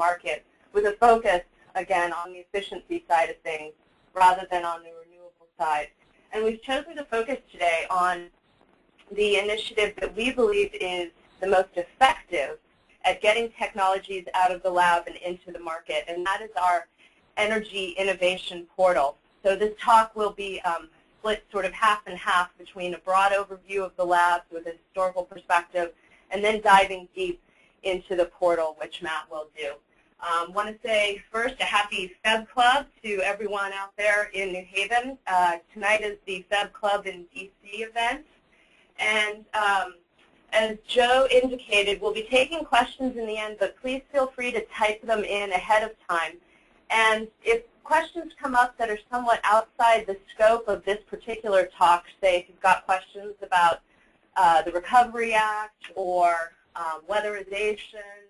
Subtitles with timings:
[0.00, 1.42] market with a focus,
[1.74, 3.74] again, on the efficiency side of things
[4.14, 5.88] rather than on the renewable side.
[6.32, 8.28] And we've chosen to focus today on
[9.12, 11.10] the initiative that we believe is
[11.40, 12.58] the most effective
[13.04, 16.86] at getting technologies out of the lab and into the market, and that is our
[17.36, 19.16] Energy Innovation Portal.
[19.42, 20.88] So this talk will be um,
[21.18, 24.72] split sort of half and half between a broad overview of the labs with a
[24.72, 25.92] historical perspective
[26.30, 27.40] and then diving deep
[27.82, 29.72] into the portal, which Matt will do.
[30.22, 34.64] Um, want to say first a happy Feb Club to everyone out there in New
[34.68, 35.16] Haven.
[35.26, 38.26] Uh, tonight is the Feb Club in DC event.
[38.98, 39.94] And um,
[40.52, 44.62] as Joe indicated, we'll be taking questions in the end, but please feel free to
[44.66, 46.32] type them in ahead of time.
[46.90, 52.04] And if questions come up that are somewhat outside the scope of this particular talk,
[52.22, 53.80] say if you've got questions about
[54.36, 58.28] uh, the Recovery Act or um, weatherization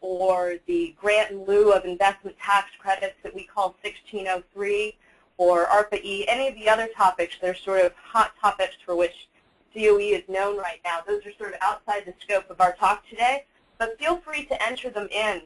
[0.00, 4.96] or the grant in lieu of investment tax credits that we call 1603
[5.36, 9.28] or ARPA-E, any of the other topics that are sort of hot topics for which
[9.74, 10.98] DOE is known right now.
[11.06, 13.44] Those are sort of outside the scope of our talk today,
[13.78, 15.42] but feel free to enter them in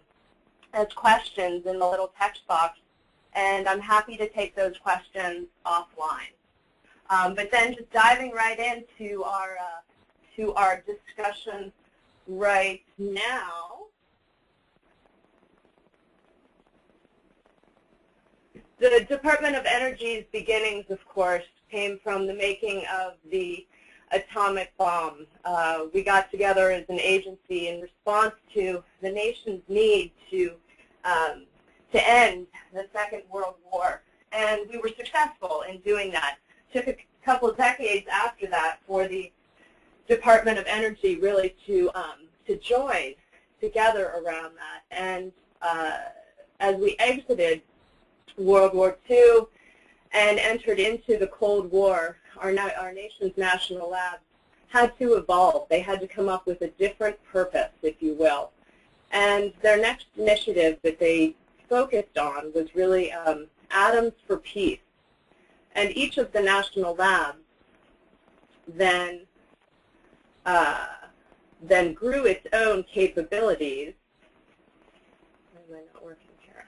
[0.73, 2.79] as questions in the little text box,
[3.35, 6.35] and I'm happy to take those questions offline.
[7.11, 9.81] Um, but then just diving right into our, uh,
[10.37, 11.73] to our discussion
[12.27, 13.84] right now,
[18.91, 23.67] the Department of Energy's beginnings, of course, came from the making of the
[24.13, 25.27] atomic bomb.
[25.45, 30.53] Uh, we got together as an agency in response to the nation's need to
[31.05, 31.45] um,
[31.93, 36.39] to end the Second World War, and we were successful in doing that.
[36.73, 39.31] Took a couple of decades after that for the
[40.09, 43.15] Department of Energy really to um, to join
[43.61, 45.33] together around that, and
[45.63, 45.99] uh,
[46.61, 47.63] as we exited
[48.37, 49.47] World War II
[50.13, 54.23] and entered into the Cold War, our, our nation's national labs
[54.69, 55.69] had to evolve.
[55.69, 58.51] They had to come up with a different purpose, if you will.
[59.13, 61.37] And their next initiative that they
[61.69, 64.81] focused on was really um, Atoms for Peace.
[65.77, 67.39] And each of the national labs
[68.67, 69.21] then
[70.47, 70.87] uh,
[71.63, 73.95] then grew its own capabilities.
[75.57, 76.65] Am I not working here?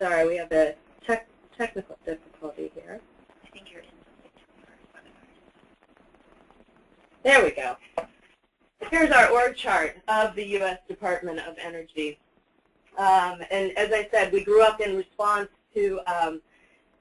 [0.00, 1.26] Sorry, we have a tech
[1.56, 3.00] technical difficulty here.
[3.44, 3.88] I think you're in
[7.24, 7.76] There we go.
[8.90, 10.78] Here's our org chart of the U.S.
[10.86, 12.18] Department of Energy.
[12.96, 16.40] Um, and as I said, we grew up in response to um,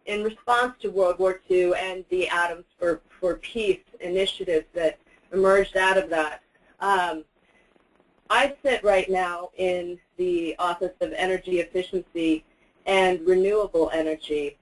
[0.08, 4.98] in response to World War II and the Atoms for, for Peace initiative that
[5.34, 6.42] emerged out of that.
[6.80, 7.26] Um,
[8.30, 12.44] I sit right now in the Office of Energy Efficiency
[12.88, 14.58] and renewable energy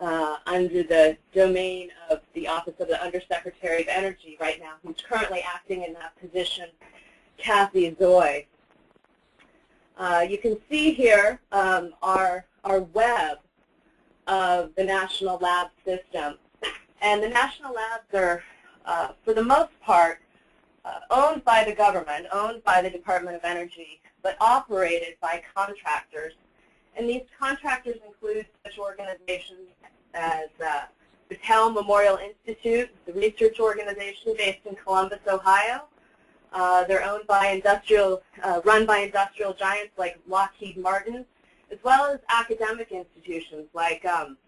[0.00, 4.96] uh, under the domain of the Office of the Undersecretary of Energy right now, who's
[5.08, 6.66] currently acting in that position,
[7.38, 8.46] Cathy Zoi.
[9.96, 13.38] Uh, you can see here um, our, our web
[14.26, 16.34] of the National Lab system.
[17.00, 18.42] And the National Labs are,
[18.84, 20.20] uh, for the most part,
[20.84, 26.34] uh, owned by the government, owned by the Department of Energy, but operated by contractors
[26.96, 29.68] and these contractors include such organizations
[30.14, 30.82] as uh,
[31.30, 35.82] Battelle Memorial Institute, the research organization based in Columbus, Ohio.
[36.52, 41.26] Uh, they're owned by industrial, uh, run by industrial giants like Lockheed Martin,
[41.70, 44.38] as well as academic institutions like um,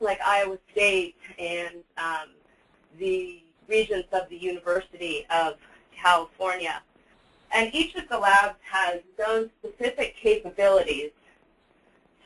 [0.00, 2.28] like Iowa State and um,
[2.98, 5.54] the regents of the University of
[5.96, 6.82] California.
[7.54, 11.12] And each of the labs has its own specific capabilities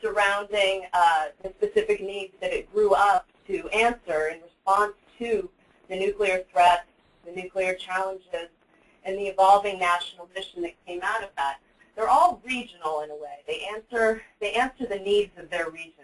[0.01, 5.49] surrounding uh, the specific needs that it grew up to answer in response to
[5.89, 6.87] the nuclear threats,
[7.25, 8.49] the nuclear challenges,
[9.03, 11.57] and the evolving national mission that came out of that.
[11.95, 13.39] They're all regional in a way.
[13.47, 15.95] They answer, they answer the needs of their regions.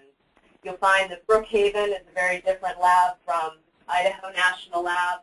[0.64, 3.52] You'll find that Brookhaven is a very different lab from
[3.88, 5.20] Idaho National Lab,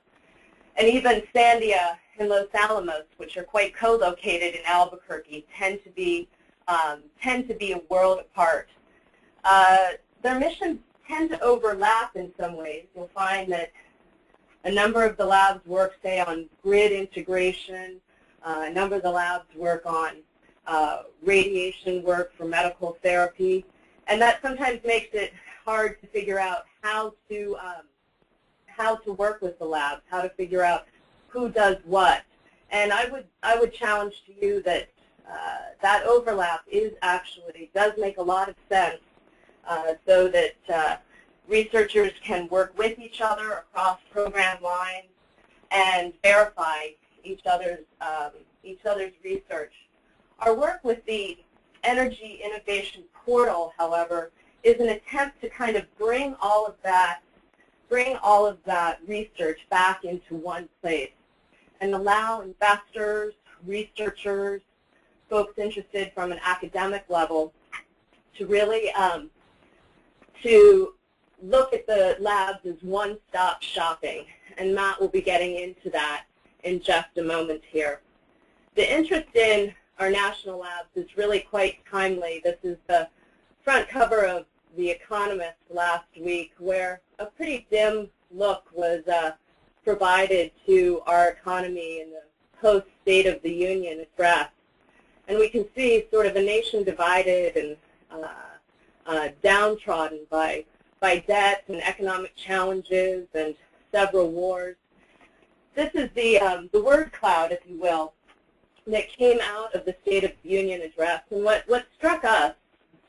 [0.76, 6.28] and even Sandia and Los Alamos, which are quite co-located in Albuquerque, tend to be
[6.68, 8.68] um, tend to be a world apart.
[9.44, 9.88] Uh,
[10.22, 12.86] their missions tend to overlap in some ways.
[12.94, 13.72] You'll find that
[14.64, 18.00] a number of the labs work, say, on grid integration.
[18.42, 20.16] Uh, a number of the labs work on
[20.66, 23.64] uh, radiation work for medical therapy.
[24.06, 25.32] And that sometimes makes it
[25.64, 27.82] hard to figure out how to, um,
[28.66, 30.86] how to work with the labs, how to figure out
[31.28, 32.22] who does what.
[32.70, 34.88] And I would, I would challenge to you that
[35.84, 39.02] that overlap is actually, does make a lot of sense
[39.68, 40.96] uh, so that uh,
[41.46, 45.08] researchers can work with each other across program lines
[45.70, 46.86] and verify
[47.22, 48.30] each other's, um,
[48.62, 49.74] each other's research.
[50.38, 51.36] Our work with the
[51.82, 54.30] Energy Innovation Portal, however,
[54.62, 57.20] is an attempt to kind of bring all of that,
[57.90, 61.10] bring all of that research back into one place
[61.82, 63.34] and allow investors,
[63.66, 64.62] researchers,
[65.28, 67.52] folks interested from an academic level
[68.36, 69.30] to really um,
[70.42, 70.94] to
[71.42, 74.26] look at the labs as one-stop shopping.
[74.56, 76.24] And Matt will be getting into that
[76.62, 78.00] in just a moment here.
[78.74, 82.40] The interest in our national labs is really quite timely.
[82.42, 83.08] This is the
[83.62, 84.46] front cover of
[84.76, 89.32] The Economist last week where a pretty dim look was uh,
[89.84, 92.22] provided to our economy in the
[92.60, 94.48] post-State of the Union address.
[95.28, 97.76] And we can see sort of a nation divided and
[98.10, 98.28] uh,
[99.06, 100.64] uh, downtrodden by,
[101.00, 103.54] by debt and economic challenges and
[103.92, 104.76] several wars.
[105.74, 108.12] This is the, um, the word cloud, if you will,
[108.86, 111.22] that came out of the State of the Union address.
[111.30, 112.54] And what, what struck us,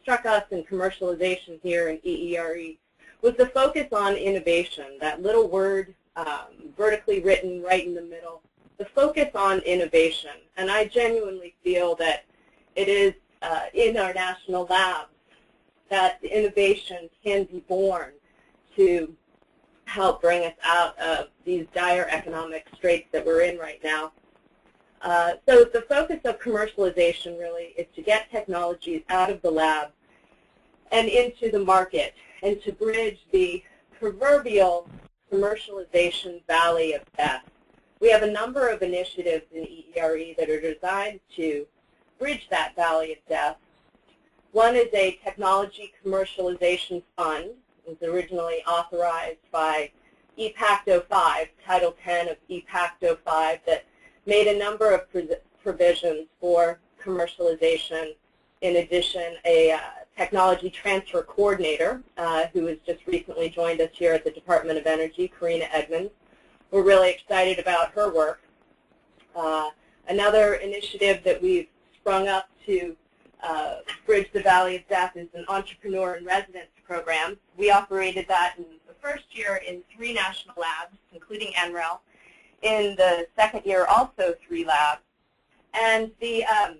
[0.01, 2.77] struck us in commercialization here in EERE,
[3.21, 8.41] was the focus on innovation, that little word um, vertically written right in the middle,
[8.77, 10.31] the focus on innovation.
[10.57, 12.25] And I genuinely feel that
[12.75, 15.09] it is uh, in our national labs
[15.89, 18.11] that innovation can be born
[18.75, 19.15] to
[19.85, 24.11] help bring us out of these dire economic straits that we're in right now.
[25.01, 29.89] Uh, so the focus of commercialization really is to get technologies out of the lab
[30.91, 33.63] and into the market and to bridge the
[33.99, 34.89] proverbial
[35.31, 37.43] commercialization valley of death.
[37.99, 41.65] We have a number of initiatives in EERE that are designed to
[42.19, 43.57] bridge that valley of death.
[44.51, 47.51] One is a technology commercialization fund.
[47.85, 49.91] It was originally authorized by
[50.37, 53.85] EPACT 05, Title 10 of EPACT 05, that
[54.25, 55.01] made a number of
[55.63, 58.15] provisions for commercialization.
[58.61, 59.79] In addition, a uh,
[60.17, 64.85] technology transfer coordinator uh, who has just recently joined us here at the Department of
[64.85, 66.11] Energy, Karina Edmonds.
[66.71, 68.41] We're really excited about her work.
[69.35, 69.69] Uh,
[70.07, 72.95] another initiative that we've sprung up to
[73.43, 73.75] uh,
[74.05, 77.37] bridge the Valley of Death is an entrepreneur in residence program.
[77.57, 81.99] We operated that in the first year in three national labs, including NREL.
[82.61, 85.01] In the second year, also three labs.
[85.73, 86.77] And the um,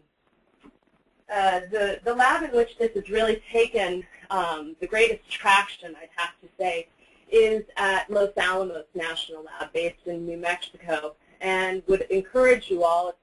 [1.33, 6.09] uh, the, the lab in which this has really taken um, the greatest traction, I'd
[6.15, 6.87] have to say,
[7.31, 13.13] is at Los Alamos National Lab based in New Mexico and would encourage you all,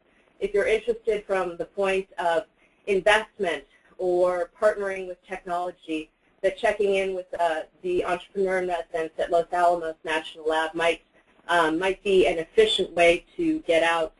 [0.40, 2.44] if, you're interested from the point of
[2.86, 3.64] investment
[3.98, 6.10] or partnering with technology,
[6.42, 11.02] that checking in with uh, the entrepreneur in residence at Los Alamos National Lab might,
[11.46, 14.12] um, might be an efficient way to get out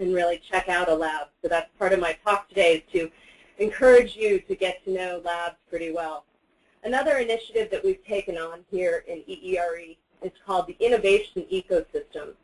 [0.00, 1.28] and really check out a lab.
[1.42, 3.10] So that's part of my talk today is to
[3.58, 6.24] encourage you to get to know labs pretty well.
[6.84, 12.34] Another initiative that we've taken on here in EERE is called the Innovation Ecosystem.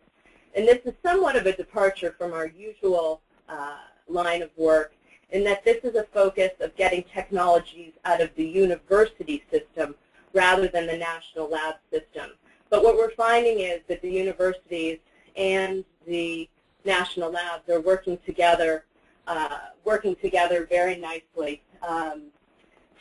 [0.56, 3.78] And this is somewhat of a departure from our usual uh,
[4.08, 4.92] line of work
[5.30, 9.94] in that this is a focus of getting technologies out of the university system
[10.32, 12.30] rather than the national lab system.
[12.70, 14.98] But what we're finding is that the universities
[15.36, 16.48] and the
[16.84, 18.84] national labs are working together,
[19.26, 22.24] uh, working together very nicely um,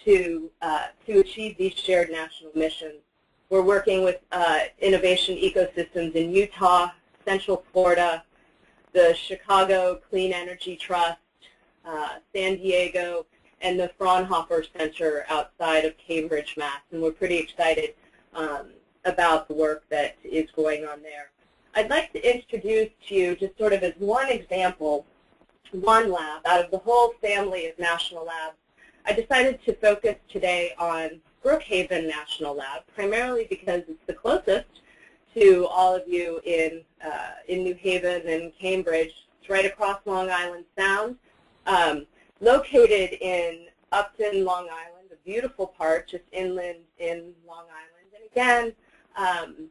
[0.05, 3.01] to uh, to achieve these shared national missions.
[3.49, 6.89] We're working with uh, innovation ecosystems in Utah,
[7.25, 8.23] Central Florida,
[8.93, 11.19] the Chicago Clean Energy Trust,
[11.85, 13.25] uh, San Diego,
[13.61, 16.81] and the Fraunhofer Center outside of Cambridge, Mass.
[16.91, 17.95] And we're pretty excited
[18.33, 18.71] um,
[19.05, 21.31] about the work that is going on there.
[21.75, 25.05] I'd like to introduce to you, just sort of as one example,
[25.71, 28.57] one lab out of the whole family of national labs.
[29.05, 34.67] I decided to focus today on Brookhaven National Lab, primarily because it's the closest
[35.35, 39.11] to all of you in, uh, in New Haven and Cambridge.
[39.41, 41.17] It's right across Long Island Sound,
[41.65, 42.05] um,
[42.39, 48.09] located in Upton, Long Island, a beautiful part just inland in Long Island.
[48.15, 48.73] And again,
[49.17, 49.69] um,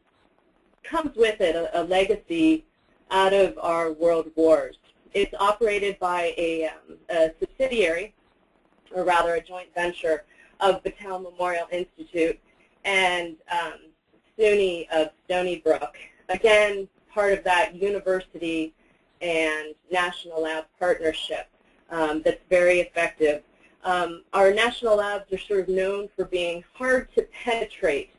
[0.83, 2.67] comes with it a, a, legacy
[3.11, 4.77] out of our world wars.
[5.15, 8.15] It's operated by a, um, a, subsidiary,
[8.95, 10.25] or rather a joint venture,
[10.63, 12.39] of Battelle Memorial Institute
[12.85, 13.81] and um,
[14.39, 15.97] SUNY of Stony Brook.
[16.29, 18.73] Again, part of that university
[19.21, 21.49] and national lab partnership
[21.91, 23.43] um, that's very effective.
[23.85, 28.11] Um, our national labs are sort of known for being hard to penetrate.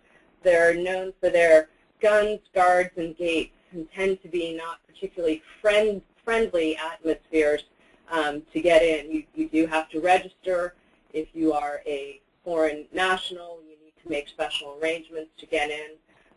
[0.43, 1.69] They're known for their
[2.01, 7.63] guns, guards, and gates and tend to be not particularly friend, friendly atmospheres
[8.11, 9.11] um, to get in.
[9.11, 10.75] You, you do have to register.
[11.13, 15.91] If you are a foreign national, you need to make special arrangements to get in.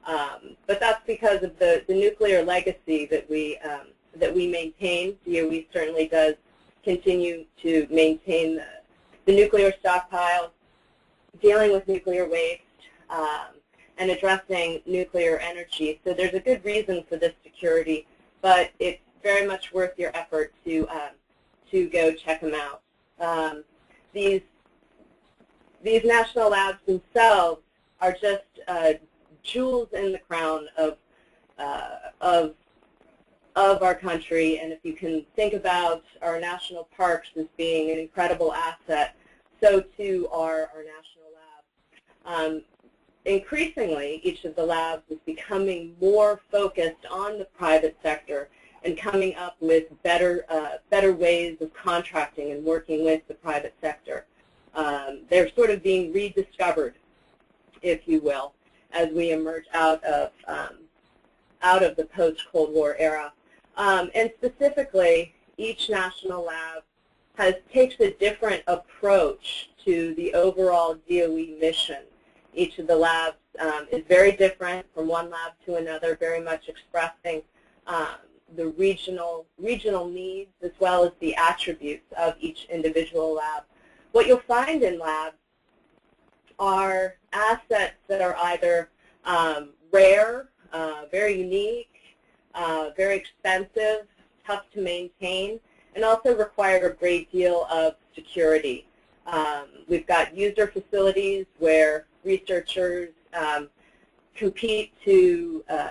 [0.06, 5.16] Um, but that's because of the, the nuclear legacy that we, um, that we maintain.
[5.26, 6.35] DOE certainly does
[6.85, 8.66] continue to maintain the,
[9.25, 10.52] the nuclear stockpile,
[11.42, 12.62] dealing with nuclear waste,
[13.11, 13.49] um,
[13.99, 16.00] and addressing nuclear energy.
[16.04, 18.06] So there's a good reason for this security,
[18.42, 21.11] but it's very much worth your effort to, um,
[21.70, 22.82] to go check them out.
[23.20, 23.64] Um,
[24.12, 24.42] these,
[25.82, 27.62] these national labs themselves
[28.00, 28.94] are just uh,
[29.42, 30.96] jewels in the crown of,
[31.58, 32.54] uh, of,
[33.54, 34.58] of our country.
[34.58, 39.16] And if you can think about our national parks as being an incredible asset,
[39.62, 42.26] so too are our national labs.
[42.26, 42.62] Um,
[43.25, 48.49] increasingly, each of the labs is becoming more focused on the private sector
[48.87, 53.75] and coming up with better, uh, better ways of contracting and working with the private
[53.81, 54.25] sector.
[54.75, 56.95] Um, they're sort of being rediscovered,
[57.83, 58.52] if you will
[58.93, 60.76] as we emerge out of um,
[61.62, 63.33] out of the post-Cold War era.
[63.76, 66.83] Um, and specifically, each national lab
[67.35, 72.02] has takes a different approach to the overall DOE mission.
[72.55, 76.69] Each of the labs um, is very different from one lab to another, very much
[76.69, 77.43] expressing
[77.87, 78.16] um,
[78.54, 83.64] the regional regional needs as well as the attributes of each individual lab.
[84.12, 85.36] What you'll find in labs
[86.58, 88.88] are assets that are either
[89.24, 91.90] um, rare, uh, very unique,
[92.54, 94.06] uh, very expensive,
[94.46, 95.60] tough to maintain,
[95.94, 98.86] and also require a great deal of security.
[99.26, 103.68] Um, we've got user facilities where researchers um,
[104.34, 105.88] compete to uh,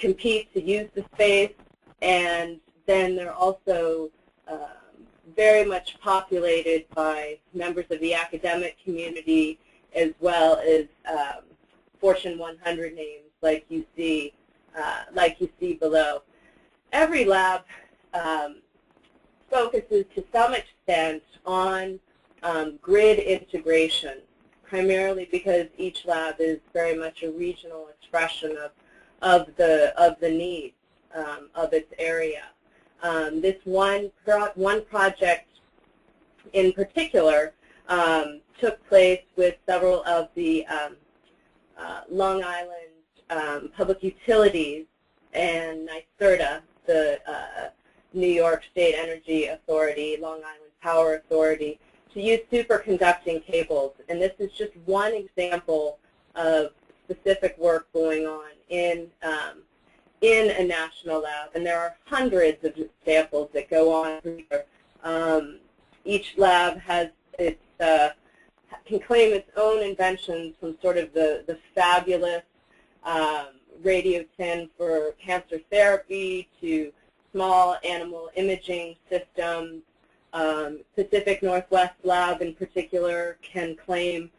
[0.00, 1.52] compete to use the space,
[2.02, 4.10] and then they're also
[4.48, 4.58] um,
[5.36, 9.58] very much populated by members of the academic community
[9.94, 11.44] as well as um,
[12.00, 14.32] Fortune 100 names like you see,
[14.78, 16.22] uh, like you see below.
[16.92, 17.62] Every lab
[18.14, 18.56] um,
[19.50, 22.00] focuses to some extent on
[22.42, 24.18] um, grid integration,
[24.64, 28.70] primarily because each lab is very much a regional expression of,
[29.22, 30.74] of, the, of the needs
[31.14, 32.44] um, of its area.
[33.02, 35.48] Um, this one, pro one project
[36.52, 37.52] in particular
[37.88, 40.96] um, took place with several of the um,
[41.78, 42.90] uh, Long Island
[43.30, 44.86] um, Public Utilities
[45.32, 47.70] and NYSERDA, the uh,
[48.12, 51.78] New York State Energy Authority, Long Island Power Authority,
[52.12, 53.94] to use superconducting cables.
[54.08, 55.98] And this is just one example
[56.34, 56.72] of
[57.04, 58.19] specific work going
[60.60, 62.74] a national lab, and there are hundreds of
[63.04, 64.20] samples that go on.
[65.02, 65.58] Um,
[66.04, 68.10] each lab has its uh,
[68.84, 72.42] can claim its own inventions from sort of the, the fabulous
[73.04, 73.48] um,
[73.82, 76.92] radio tin for cancer therapy to
[77.32, 79.82] small animal imaging systems.
[80.32, 84.30] Um, Pacific Northwest Lab in particular can claim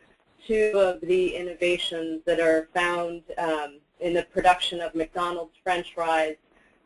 [0.47, 6.35] two of the innovations that are found um, in the production of McDonald's French fries,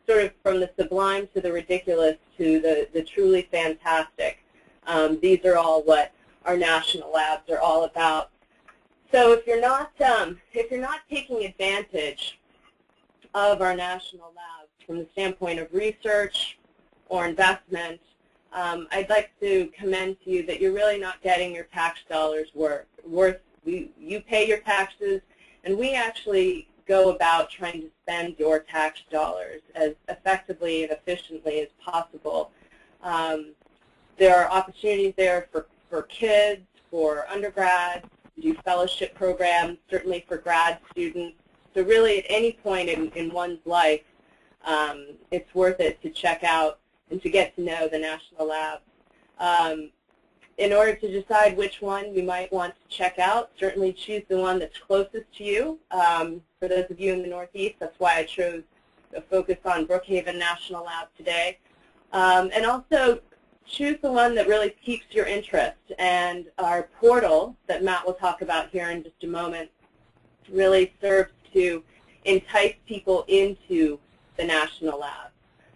[0.06, 4.38] sort of from the sublime to the ridiculous to the, the truly fantastic.
[4.86, 6.12] Um, these are all what
[6.44, 8.30] our national labs are all about.
[9.12, 12.38] So if you're not um, if you're not taking advantage
[13.34, 16.58] of our national labs from the standpoint of research
[17.08, 18.00] or investment,
[18.52, 22.48] um, I'd like to commend to you that you're really not getting your tax dollars
[22.54, 22.86] worth.
[23.04, 25.20] worth we, you pay your taxes,
[25.64, 31.60] and we actually go about trying to spend your tax dollars as effectively and efficiently
[31.60, 32.50] as possible.
[33.02, 33.52] Um,
[34.18, 38.06] there are opportunities there for for kids, for undergrads,
[38.40, 41.36] do fellowship programs, certainly for grad students.
[41.74, 44.02] So really at any point in, in one's life,
[44.64, 48.82] um, it's worth it to check out and to get to know the National Labs.
[49.38, 49.90] Um,
[50.58, 54.38] in order to decide which one you might want to check out, certainly choose the
[54.38, 55.78] one that's closest to you.
[55.90, 58.62] Um, for those of you in the Northeast, that's why I chose
[59.12, 61.58] to focus on Brookhaven National Lab today.
[62.12, 63.20] Um, and also
[63.66, 65.76] choose the one that really piques your interest.
[65.98, 69.70] And our portal that Matt will talk about here in just a moment
[70.50, 71.82] really serves to
[72.24, 73.98] entice people into
[74.36, 75.30] the national lab.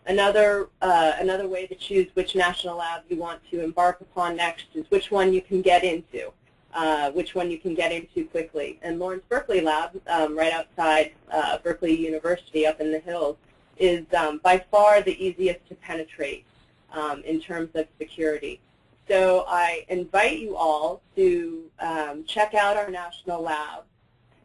[0.07, 4.67] Another, uh, another way to choose which national lab you want to embark upon next
[4.75, 6.33] is which one you can get into,
[6.75, 8.79] uh, which one you can get into quickly.
[8.83, 13.37] And Lawrence Berkeley Lab, um, right outside uh, Berkeley University up in the hills,
[13.77, 16.45] is um, by far the easiest to penetrate
[16.93, 18.61] um, in terms of security.
[19.09, 23.85] So I invite you all to um, check out our national lab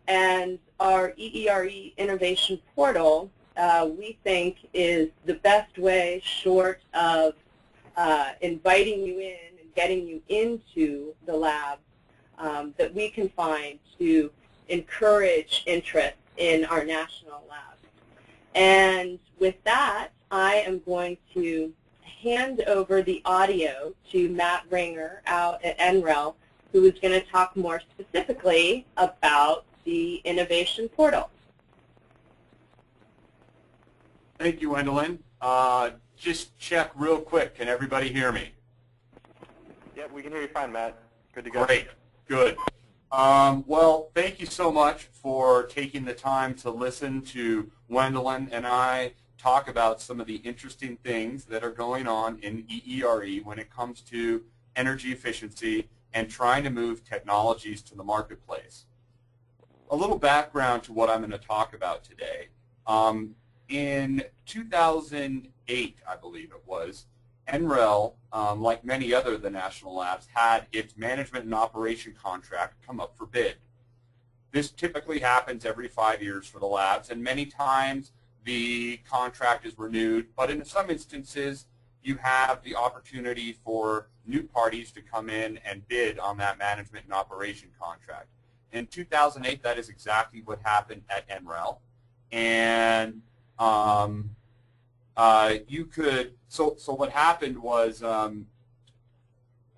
[0.08, 7.34] and our EERE Innovation Portal uh, we think is the best way short of
[7.96, 11.80] uh, inviting you in and getting you into the lab
[12.38, 14.32] um, that we can find to
[14.70, 17.78] encourage interest in our national lab.
[18.54, 21.74] And with that, I am going to
[22.04, 26.36] hand over the audio to Matt Ringer out at NREL,
[26.72, 31.30] who is going to talk more specifically about the innovation portal.
[34.38, 35.20] Thank you, Wendolyn.
[35.40, 37.56] Uh, just check real quick.
[37.56, 38.52] Can everybody hear me?
[39.96, 40.98] Yeah, we can hear you fine, Matt.
[41.34, 41.66] Good to go.
[41.66, 41.88] Great.
[42.28, 42.58] Good.
[43.12, 48.66] Um, well, thank you so much for taking the time to listen to Wendolyn and
[48.66, 53.60] I talk about some of the interesting things that are going on in EERE when
[53.60, 54.44] it comes to
[54.76, 58.86] energy efficiency and trying to move technologies to the marketplace.
[59.92, 62.48] A little background to what I'm going to talk about today.
[62.88, 63.36] Um,
[63.70, 67.06] in 2008, I believe it was,
[67.48, 72.76] NREL, um, like many other of the national labs, had its management and operation contract
[72.86, 73.56] come up for bid.
[74.52, 78.12] This typically happens every five years for the labs, and many times
[78.44, 81.66] the contract is renewed, but in some instances
[82.04, 87.06] you have the opportunity for new parties to come in and bid on that management
[87.06, 88.28] and operation contract.
[88.72, 91.78] In 2008, that is exactly what happened at NREL.
[92.32, 93.22] And
[93.58, 94.36] um,
[95.18, 98.48] uh, you could, so, so what happened was, um,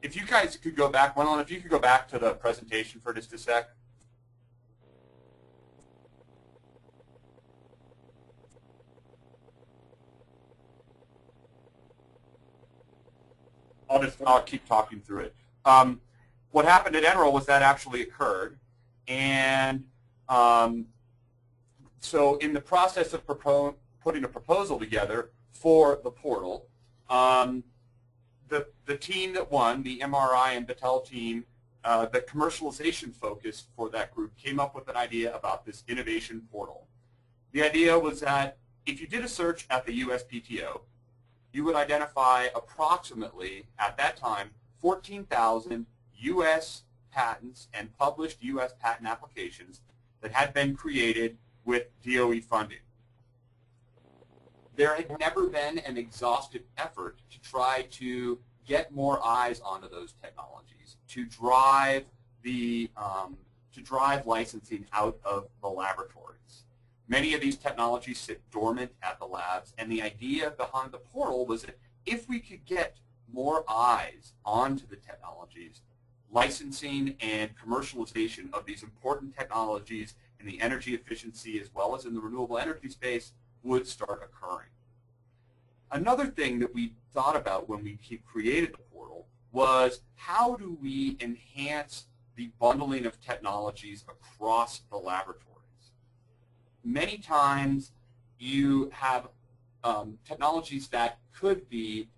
[0.01, 3.01] if you guys could go back, Wendolyn, if you could go back to the presentation
[3.01, 3.69] for just a sec.
[13.89, 15.35] I'll just, I'll keep talking through it.
[15.65, 16.01] Um,
[16.51, 18.57] what happened at NREL was that actually occurred,
[19.07, 19.85] and
[20.27, 20.87] um,
[21.99, 23.25] so in the process of
[24.07, 26.65] putting a proposal together for the portal,
[27.09, 27.61] um,
[28.47, 31.43] the, the team that won, the MRI and Battelle team,
[31.83, 36.47] uh, the commercialization focus for that group came up with an idea about this innovation
[36.49, 36.87] portal.
[37.51, 40.79] The idea was that if you did a search at the USPTO,
[41.51, 45.85] you would identify approximately, at that time, 14,000
[46.19, 46.83] U.S.
[47.11, 48.73] patents and published U.S.
[48.79, 49.81] patent applications
[50.21, 52.86] that had been created with DOE funding.
[54.77, 58.37] There had never been an exhaustive effort to try to
[58.67, 62.05] get more eyes onto those technologies, to drive
[62.43, 63.37] the um,
[63.73, 66.65] to drive licensing out of the laboratories.
[67.07, 71.47] Many of these technologies sit dormant at the labs, and the idea behind the portal
[71.47, 72.97] was that if we could get
[73.33, 75.81] more eyes onto the technologies,
[76.31, 82.13] licensing and commercialization of these important technologies in the energy efficiency as well as in
[82.13, 83.31] the renewable energy space
[83.67, 84.69] would start occurring.
[85.91, 91.17] Another thing that we thought about when we created the portal was how do we
[91.19, 95.43] enhance the bundling of technologies across the laboratories.
[96.83, 97.91] Many times
[98.39, 99.27] you have
[99.83, 102.09] um, technologies that could be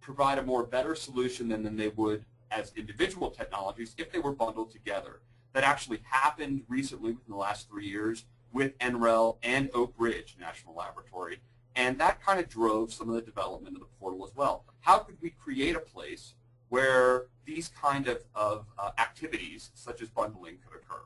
[0.00, 4.32] provide a more better solution than, than they would as individual technologies if they were
[4.32, 5.20] bundled together
[5.52, 10.74] that actually happened recently within the last three years with NREL and Oak Ridge National
[10.74, 11.40] Laboratory.
[11.74, 14.64] And that kind of drove some of the development of the portal as well.
[14.80, 16.34] How could we create a place
[16.68, 21.02] where these kind of, of uh, activities, such as bundling, could occur?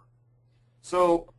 [0.80, 1.32] So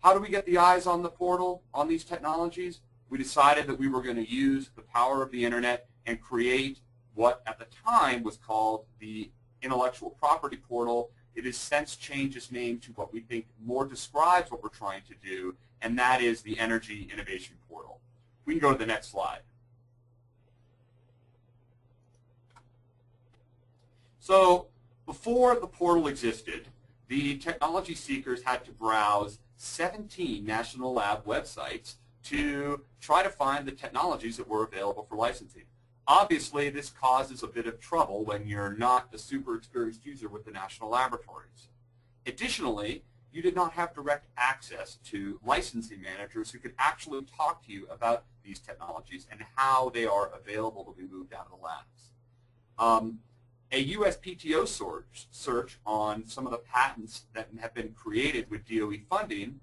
[0.00, 2.80] how do we get the eyes on the portal, on these technologies?
[3.08, 6.80] We decided that we were going to use the power of the Internet and create
[7.14, 9.30] what at the time was called the
[9.62, 14.50] intellectual property portal it has since changed its name to what we think more describes
[14.50, 18.00] what we're trying to do, and that is the Energy Innovation Portal.
[18.44, 19.40] We can go to the next slide.
[24.18, 24.66] So
[25.06, 26.68] before the portal existed,
[27.08, 33.72] the technology seekers had to browse 17 national lab websites to try to find the
[33.72, 35.64] technologies that were available for licensing.
[36.10, 40.44] Obviously, this causes a bit of trouble when you're not a super experienced user with
[40.44, 41.68] the national laboratories.
[42.26, 47.72] Additionally, you did not have direct access to licensing managers who could actually talk to
[47.72, 51.64] you about these technologies and how they are available to be moved out of the
[51.64, 52.10] labs.
[52.76, 53.20] Um,
[53.70, 58.96] a USPTO search, search on some of the patents that have been created with DOE
[59.08, 59.60] funding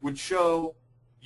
[0.00, 0.76] would show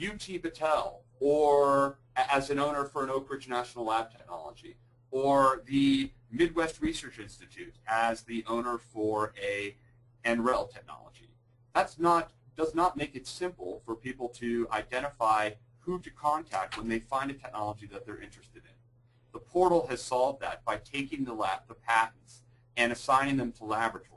[0.03, 4.77] UT Battelle or as an owner for an Oak Ridge National Lab Technology
[5.11, 9.77] or the Midwest Research Institute as the owner for a
[10.25, 11.31] NREL technology.
[11.75, 16.89] That's not, does not make it simple for people to identify who to contact when
[16.89, 18.73] they find a technology that they're interested in.
[19.33, 22.43] The portal has solved that by taking the, lab, the patents
[22.77, 24.13] and assigning them to laboratories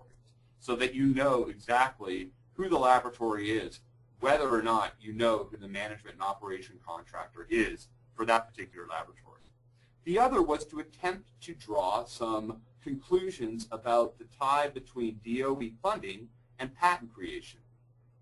[0.60, 3.80] so that you know exactly who the laboratory is,
[4.20, 8.88] whether or not you know who the management and operation contractor is for that particular
[8.88, 9.42] laboratory.
[10.06, 16.30] The other was to attempt to draw some conclusions about the tie between DOE funding
[16.60, 17.60] and patent creation.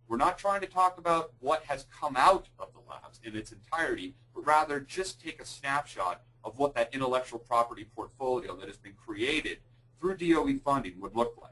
[0.07, 3.51] We're not trying to talk about what has come out of the labs in its
[3.51, 8.77] entirety, but rather just take a snapshot of what that intellectual property portfolio that has
[8.77, 9.59] been created
[9.99, 11.51] through DOE funding would look like.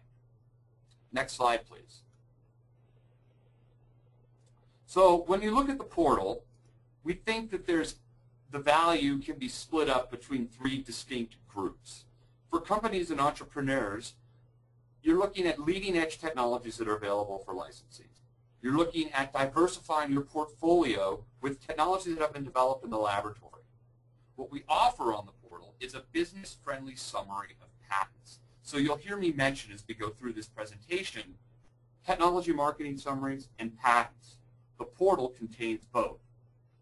[1.12, 2.02] Next slide, please.
[4.92, 6.44] So when you look at the portal,
[7.06, 7.96] we think that there's
[8.52, 12.04] the value can be split up between three distinct groups.
[12.50, 14.16] For companies and entrepreneurs,
[15.02, 18.08] you're looking at leading edge technologies that are available for licensing.
[18.62, 23.64] You're looking at diversifying your portfolio with technologies that have been developed in the laboratory.
[24.36, 28.40] What we offer on the portal is a business-friendly summary of patents.
[28.62, 31.36] So you'll hear me mention as we go through this presentation,
[32.06, 34.36] technology marketing summaries and patents.
[34.82, 36.18] The portal contains both.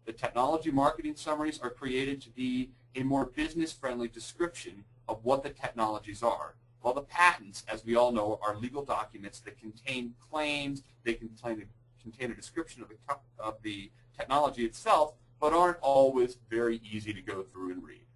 [0.06, 5.50] The technology marketing summaries are created to be a more business-friendly description of what the
[5.50, 6.54] technologies are.
[6.80, 11.60] While the patents, as we all know, are legal documents that contain claims, they contain
[11.60, 12.96] a, contain a description of the,
[13.38, 18.06] of the technology itself, but aren't always very easy to go through and read.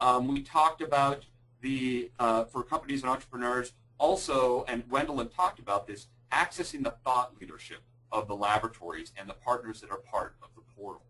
[0.00, 1.24] Um, we talked about
[1.60, 7.32] the, uh, for companies and entrepreneurs, also, and Wendolyn talked about this, accessing the thought
[7.40, 7.80] leadership
[8.12, 11.02] of the laboratories and the partners that are part of the portal.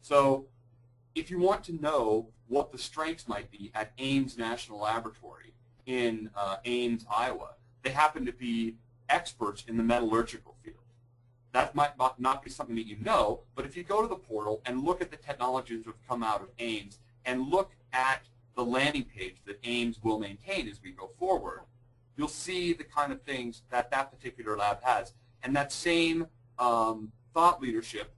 [0.00, 0.46] So
[1.14, 5.54] if you want to know what the strengths might be at Ames National Laboratory
[5.86, 7.50] in uh, Ames, Iowa,
[7.82, 8.76] they happen to be
[9.08, 10.76] experts in the metallurgical field.
[11.52, 14.60] That might not be something that you know, but if you go to the portal
[14.66, 18.24] and look at the technologies that have come out of Ames and look at
[18.56, 21.60] the landing page that Ames will maintain as we go forward,
[22.16, 25.12] you'll see the kind of things that that particular lab has.
[25.44, 26.26] And that same
[26.58, 28.14] um, thought leadership,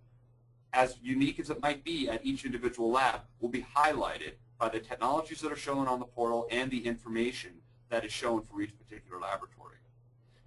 [0.73, 4.79] as unique as it might be at each individual lab, will be highlighted by the
[4.79, 7.51] technologies that are shown on the portal and the information
[7.91, 9.77] that is shown for each particular laboratory.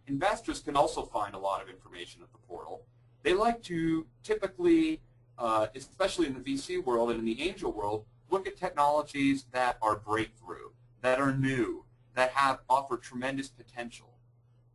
[0.08, 2.86] Investors can also find a lot of information at the portal.
[3.24, 5.02] They like to typically,
[5.38, 9.78] uh, especially in the VC world and in the angel world, look at technologies that
[9.82, 10.70] are breakthrough,
[11.02, 14.19] that are new, that have offer tremendous potential.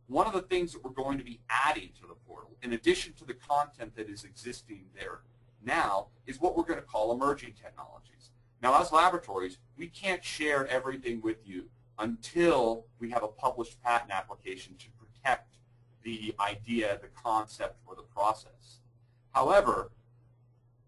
[0.07, 3.13] One of the things that we're going to be adding to the portal, in addition
[3.13, 5.21] to the content that is existing there
[5.63, 8.29] now, is what we're going to call emerging technologies.
[8.61, 11.65] Now, as laboratories, we can't share everything with you
[11.97, 15.55] until we have a published patent application to protect
[16.03, 18.79] the idea, the concept, or the process.
[19.31, 19.91] However,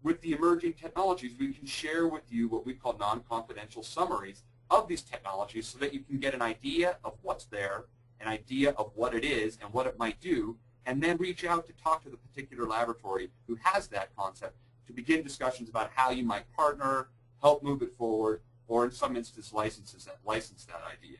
[0.02, 4.86] with the emerging technologies, we can share with you what we call non-confidential summaries of
[4.86, 7.86] these technologies so that you can get an idea of what's there
[8.20, 11.66] an idea of what it is and what it might do, and then reach out
[11.66, 16.10] to talk to the particular laboratory who has that concept to begin discussions about how
[16.10, 17.08] you might partner,
[17.42, 21.18] help move it forward, or in some instances licenses that, license that idea.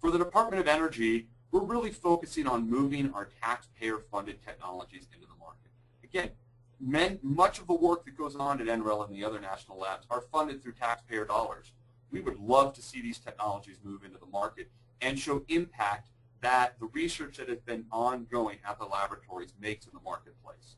[0.00, 5.34] For the Department of Energy, we're really focusing on moving our taxpayer-funded technologies into the
[5.40, 5.70] market.
[6.04, 6.30] Again,
[6.80, 10.06] men, much of the work that goes on at NREL and the other national labs
[10.10, 11.72] are funded through taxpayer dollars.
[12.10, 16.78] We would love to see these technologies move into the market and show impact that
[16.78, 20.76] the research that has been ongoing at the laboratories makes in the marketplace.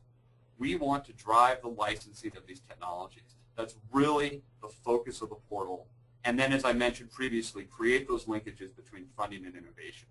[0.57, 3.35] We want to drive the licensing of these technologies.
[3.55, 5.87] That's really the focus of the portal.
[6.23, 10.07] And then, as I mentioned previously, create those linkages between funding and innovation.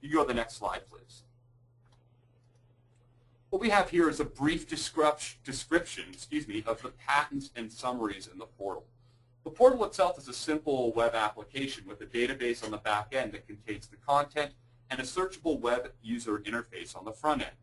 [0.00, 1.22] You go to the next slide, please.
[3.50, 8.28] What we have here is a brief description excuse me, of the patents and summaries
[8.32, 8.84] in the portal.
[9.44, 13.32] The portal itself is a simple web application with a database on the back end
[13.32, 14.52] that contains the content
[14.90, 17.56] and a searchable web user interface on the front end.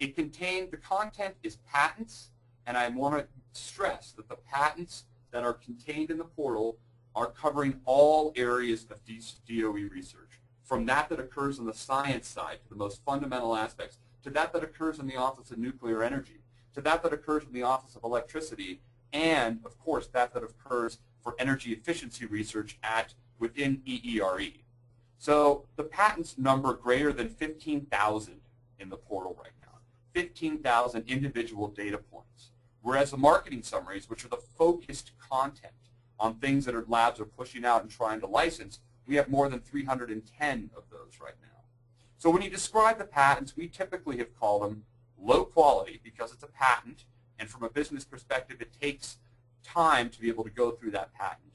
[0.00, 2.30] It contains, the content is patents,
[2.66, 6.78] and I want to stress that the patents that are contained in the portal
[7.14, 12.58] are covering all areas of DOE research, from that that occurs on the science side
[12.62, 16.40] to the most fundamental aspects, to that that occurs in the Office of Nuclear Energy,
[16.74, 18.80] to that that occurs in the Office of Electricity,
[19.12, 24.62] and, of course, that that occurs for energy efficiency research at within EERE.
[25.18, 28.40] So the patents number greater than 15,000
[28.78, 29.78] in the portal right now,
[30.14, 32.52] 15,000 individual data points.
[32.82, 35.74] Whereas the marketing summaries, which are the focused content
[36.18, 39.48] on things that our labs are pushing out and trying to license, we have more
[39.48, 41.48] than 310 of those right now.
[42.16, 44.84] So when you describe the patents, we typically have called them
[45.18, 47.04] low quality because it's a patent,
[47.40, 49.16] and from a business perspective, it takes
[49.64, 51.54] time to be able to go through that patent,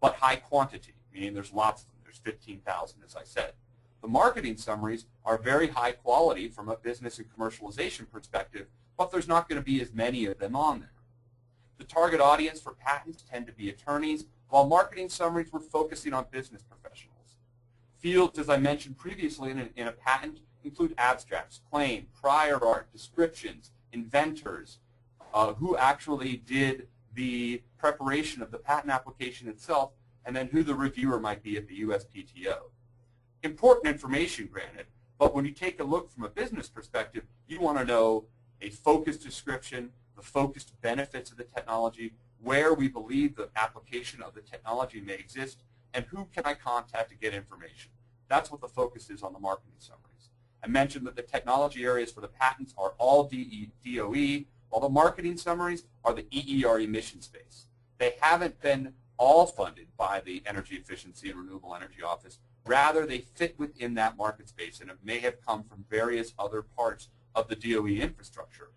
[0.00, 1.96] but high quantity, meaning there's lots of them.
[2.04, 3.54] There's 15,000, as I said.
[4.02, 9.26] The marketing summaries are very high quality from a business and commercialization perspective, but there's
[9.26, 10.90] not going to be as many of them on there.
[11.78, 16.26] The target audience for patents tend to be attorneys, while marketing summaries were focusing on
[16.30, 17.36] business professionals.
[17.98, 22.92] Fields, as I mentioned previously in a, in a patent, include abstracts, claim, prior art,
[22.92, 24.78] descriptions, inventors,
[25.34, 29.92] uh, who actually did the preparation of the patent application itself,
[30.24, 32.56] and then who the reviewer might be at the USPTO.
[33.42, 34.86] Important information, granted,
[35.18, 38.24] but when you take a look from a business perspective, you want to know
[38.60, 42.12] a focused description, the focused benefits of the technology,
[42.42, 45.62] where we believe the application of the technology may exist,
[45.94, 47.92] and who can I contact to get information.
[48.28, 50.30] That's what the focus is on the marketing summaries.
[50.62, 54.44] I mentioned that the technology areas for the patents are all DOE,
[54.76, 57.64] while the marketing summaries are the EER mission space.
[57.96, 62.40] They haven't been all funded by the Energy Efficiency and Renewable Energy Office.
[62.66, 66.60] Rather, they fit within that market space, and it may have come from various other
[66.60, 68.68] parts of the DOE infrastructure.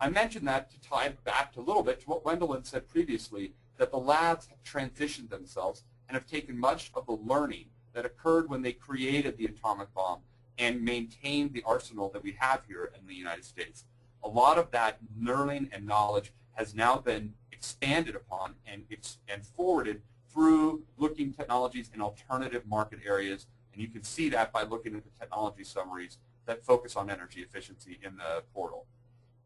[0.00, 3.90] I mentioned that to tie back a little bit to what Wendolyn said previously, that
[3.90, 8.62] the labs have transitioned themselves and have taken much of the learning that occurred when
[8.62, 10.20] they created the atomic bomb
[10.58, 13.84] and maintained the arsenal that we have here in the United States.
[14.22, 18.84] A lot of that learning and knowledge has now been expanded upon and,
[19.28, 20.02] and forwarded
[20.32, 23.46] through looking technologies in alternative market areas.
[23.72, 27.40] And you can see that by looking at the technology summaries that focus on energy
[27.40, 28.86] efficiency in the portal.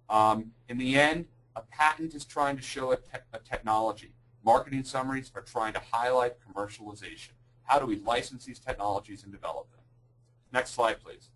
[0.09, 4.15] Um, in the end, a patent is trying to show a, te a technology.
[4.45, 7.31] Marketing summaries are trying to highlight commercialization.
[7.65, 9.81] How do we license these technologies and develop them?
[10.53, 11.31] Next slide, please.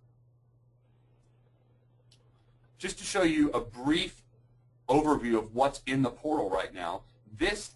[2.79, 4.23] Just to show you a brief
[4.89, 7.03] overview of what's in the portal right now,
[7.37, 7.73] this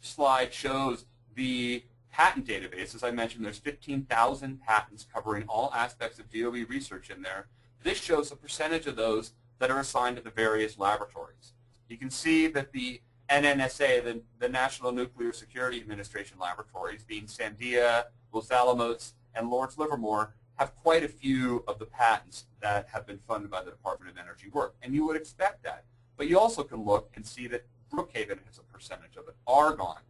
[0.00, 2.96] slide shows the patent database.
[2.96, 7.46] As I mentioned, there's 15,000 patents covering all aspects of DOE research in there.
[7.84, 11.52] This shows the percentage of those that are assigned to the various laboratories.
[11.88, 18.04] You can see that the NNSA, the, the National Nuclear Security Administration laboratories, being Sandia,
[18.32, 23.18] Los Alamos, and Lawrence Livermore, have quite a few of the patents that have been
[23.26, 24.74] funded by the Department of Energy work.
[24.82, 25.84] And you would expect that.
[26.16, 29.34] But you also can look and see that Brookhaven has a percentage of it.
[29.46, 30.02] Argonne,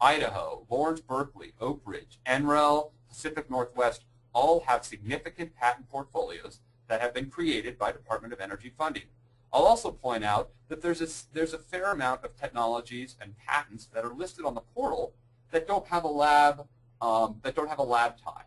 [0.00, 7.14] Idaho, Lawrence Berkeley, Oak Ridge, NREL, Pacific Northwest all have significant patent portfolios that have
[7.14, 9.04] been created by Department of Energy funding.
[9.52, 13.86] I'll also point out that there's a, there's a fair amount of technologies and patents
[13.92, 15.14] that are listed on the portal
[15.50, 16.66] that don't have a lab
[17.02, 18.44] um, that don't have a lab tie.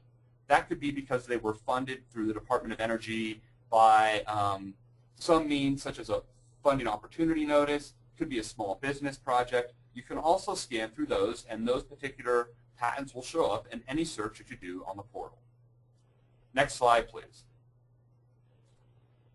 [0.47, 4.75] That could be because they were funded through the Department of Energy by um,
[5.15, 6.21] some means such as a
[6.63, 9.73] funding opportunity notice, could be a small business project.
[9.93, 14.03] You can also scan through those and those particular patents will show up in any
[14.03, 15.37] search that you do on the portal.
[16.53, 17.43] Next slide, please.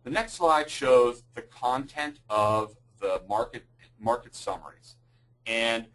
[0.02, 3.64] The next slide shows the content of the market,
[3.98, 4.96] market summaries.
[5.46, 5.86] And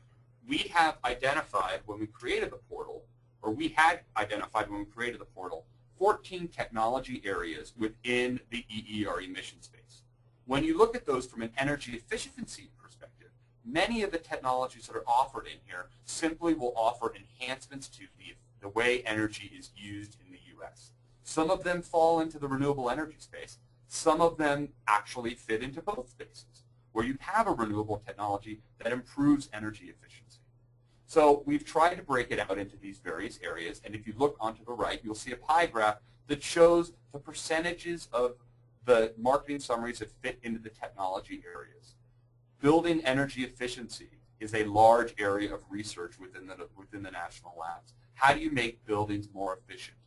[0.47, 3.05] we have identified when we created the portal,
[3.45, 5.65] or we had identified when we created the portal,
[5.99, 10.01] 14 technology areas within the EERE emission space.
[10.45, 13.29] When you look at those from an energy efficiency perspective,
[13.63, 18.35] many of the technologies that are offered in here simply will offer enhancements to the,
[18.61, 20.89] the way energy is used in the U.S.
[21.23, 23.59] Some of them fall into the renewable energy space.
[23.87, 28.91] Some of them actually fit into both spaces, where you have a renewable technology that
[28.91, 30.39] improves energy efficiency.
[31.05, 34.35] So we've tried to break it out into these various areas, and if you look
[34.39, 38.35] onto the right, you'll see a pie graph that shows the percentages of
[38.85, 41.95] the marketing summaries that fit into the technology areas.
[42.59, 47.93] Building energy efficiency is a large area of research within the, within the national labs.
[48.15, 49.97] How do you make buildings more efficient?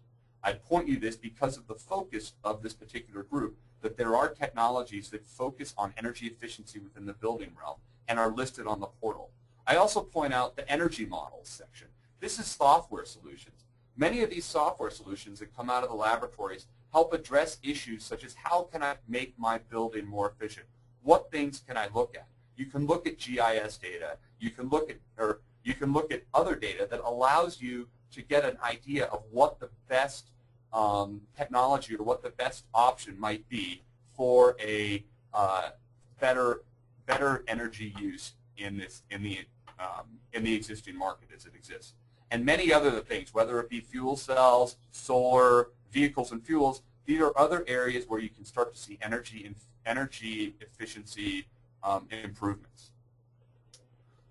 [0.43, 4.29] I'd point you this because of the focus of this particular group that there are
[4.29, 8.87] technologies that focus on energy efficiency within the building realm and are listed on the
[8.87, 9.31] portal.
[9.69, 11.89] I also point out the energy models section.
[12.21, 13.65] This is software solutions.
[13.99, 18.25] Many of these software solutions that come out of the laboratories help address issues such
[18.25, 20.65] as how can I make my building more efficient?
[21.03, 22.29] What things can I look at?
[22.57, 24.17] You can look at GIS data.
[24.41, 28.23] You can look at or you can look at other data that allows you to
[28.23, 30.31] get an idea of what the best
[30.73, 33.83] um, technology or what the best option might be
[34.17, 35.05] for a
[35.35, 35.71] uh,
[36.19, 36.63] better
[37.05, 39.39] better energy use in this in the
[39.79, 41.95] um, in the existing market as it exists.
[42.31, 47.33] And many other things, whether it be fuel cells, solar, vehicles and fuels, these are
[47.39, 49.51] other areas where you can start to see energy
[49.87, 51.47] energy efficiency
[51.83, 52.91] um, improvements.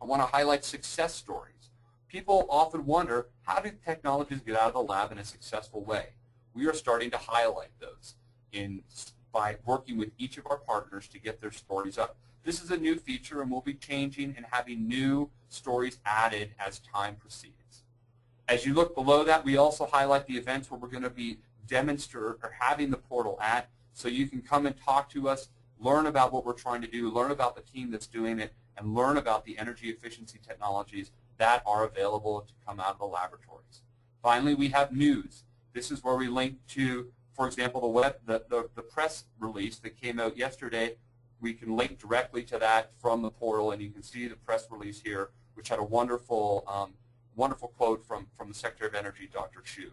[0.01, 1.71] I want to highlight success stories.
[2.09, 6.11] People often wonder, how do technologies get out of the lab in a successful way?
[6.55, 8.15] We are starting to highlight those
[8.53, 8.83] in,
[9.33, 12.17] by working with each of our partners to get their stories up.
[12.45, 16.79] This is a new feature and we'll be changing and having new stories added as
[16.79, 17.83] time proceeds.
[18.49, 21.39] As you look below that, we also highlight the events where we're going to be
[21.67, 26.07] demonstrating or having the portal at so you can come and talk to us learn
[26.07, 29.17] about what we're trying to do, learn about the team that's doing it, and learn
[29.17, 33.83] about the energy efficiency technologies that are available to come out of the laboratories.
[34.23, 35.45] Finally, we have news.
[35.73, 39.79] This is where we link to, for example, the, web, the, the, the press release
[39.79, 40.97] that came out yesterday.
[41.41, 44.67] We can link directly to that from the portal, and you can see the press
[44.71, 46.95] release here, which had a wonderful, um,
[47.37, 49.61] wonderful quote from, from the Secretary of Energy, Dr.
[49.61, 49.93] Chu.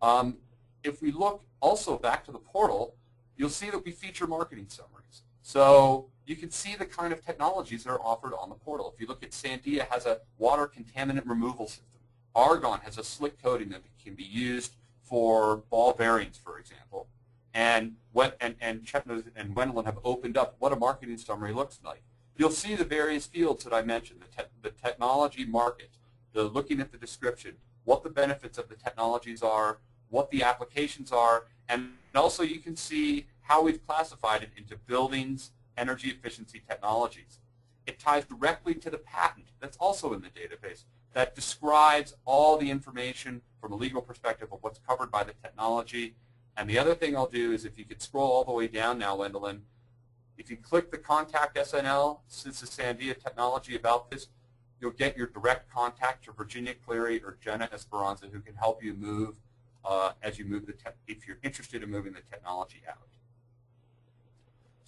[0.00, 0.36] Um,
[0.84, 2.94] if we look also back to the portal,
[3.40, 5.22] you'll see that we feature marketing summaries.
[5.40, 8.92] So you can see the kind of technologies that are offered on the portal.
[8.94, 11.86] If you look at Sandia has a water contaminant removal system.
[12.34, 17.08] Argonne has a slick coating that can be used for ball bearings, for example.
[17.54, 21.80] And what and, and Chetnos and Wendolyn have opened up what a marketing summary looks
[21.82, 22.02] like.
[22.36, 25.90] You'll see the various fields that I mentioned, the, te the technology market,
[26.34, 29.78] the looking at the description, what the benefits of the technologies are,
[30.10, 35.50] what the applications are, and also you can see how we've classified it into buildings,
[35.76, 37.40] energy efficiency technologies.
[37.84, 40.84] It ties directly to the patent that's also in the database
[41.14, 46.14] that describes all the information from a legal perspective of what's covered by the technology.
[46.56, 49.00] And the other thing I'll do is if you could scroll all the way down
[49.00, 49.62] now, Wendolyn,
[50.38, 54.28] if you click the Contact SNL, since the Sandia technology about this,
[54.80, 58.94] you'll get your direct contact to Virginia Cleary or Jenna Esperanza who can help you
[58.94, 59.34] move
[59.84, 60.74] uh, as you move the
[61.08, 63.08] if you're interested in moving the technology out.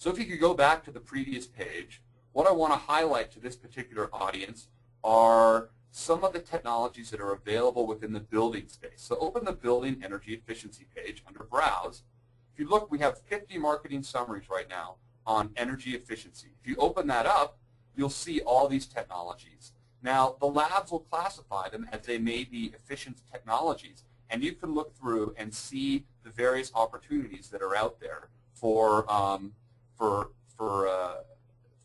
[0.03, 2.01] So if you could go back to the previous page,
[2.33, 4.67] what I want to highlight to this particular audience
[5.01, 8.97] are some of the technologies that are available within the building space.
[8.97, 12.03] So open the building energy efficiency page under Browse.
[12.51, 14.95] If you look, we have 50 marketing summaries right now
[15.25, 16.49] on energy efficiency.
[16.61, 17.57] If you open that up,
[17.95, 19.71] you'll see all these technologies.
[20.01, 24.73] Now, the labs will classify them as they may be efficient technologies, and you can
[24.73, 29.53] look through and see the various opportunities that are out there for um,
[30.03, 31.15] for for uh,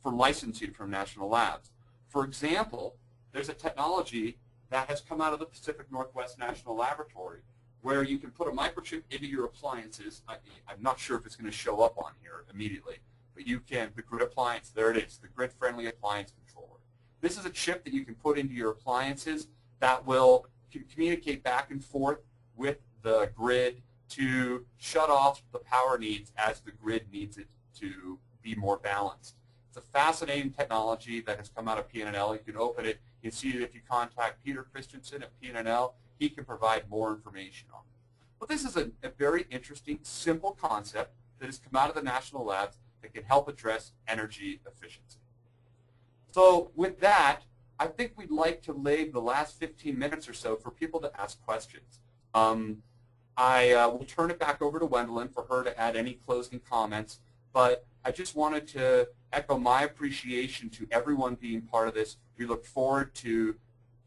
[0.02, 1.70] for licensing from national labs.
[2.08, 2.96] For example,
[3.32, 4.38] there's a technology
[4.70, 7.42] that has come out of the Pacific Northwest National Laboratory
[7.80, 10.22] where you can put a microchip into your appliances.
[10.28, 10.34] I,
[10.68, 12.96] am not sure if it's going to show up on here immediately,
[13.36, 16.80] but you can, the grid appliance, there it is, the grid-friendly appliance controller.
[17.20, 19.46] This is a chip that you can put into your appliances
[19.78, 20.46] that will
[20.92, 22.18] communicate back and forth
[22.56, 27.46] with the grid to shut off the power needs as the grid needs it
[27.80, 29.36] to be more balanced.
[29.68, 32.32] It's a fascinating technology that has come out of PNNL.
[32.32, 33.00] You can open it.
[33.22, 35.92] You can see it if you contact Peter Christensen at PNNL.
[36.18, 37.98] He can provide more information on it.
[38.40, 42.02] But this is a, a very interesting, simple concept that has come out of the
[42.02, 45.18] national labs that can help address energy efficiency.
[46.30, 47.40] So with that,
[47.78, 51.20] I think we'd like to leave the last 15 minutes or so for people to
[51.20, 52.00] ask questions.
[52.34, 52.78] Um,
[53.36, 56.60] I uh, will turn it back over to Wendolyn for her to add any closing
[56.60, 57.20] comments,
[57.53, 62.16] but I just wanted to echo my appreciation to everyone being part of this.
[62.36, 63.57] We look forward to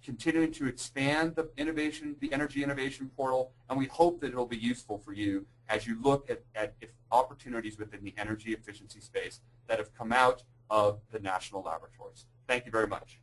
[0.03, 4.57] continuing to expand the innovation, the energy innovation portal, and we hope that it'll be
[4.57, 6.73] useful for you as you look at, at
[7.11, 12.25] opportunities within the energy efficiency space that have come out of the national laboratories.
[12.47, 13.19] Thank you very much.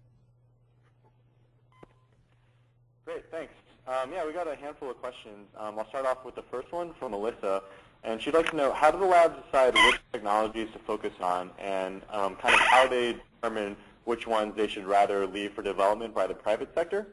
[3.05, 3.53] Great, thanks.
[3.87, 5.49] Um, yeah, we got a handful of questions.
[5.57, 7.63] Um, I'll start off with the first one from Melissa,
[8.05, 11.51] and she'd like to know how do the labs decide which technologies to focus on,
[11.59, 16.15] and um, kind of how they determine which ones they should rather leave for development
[16.15, 17.07] by the private sector?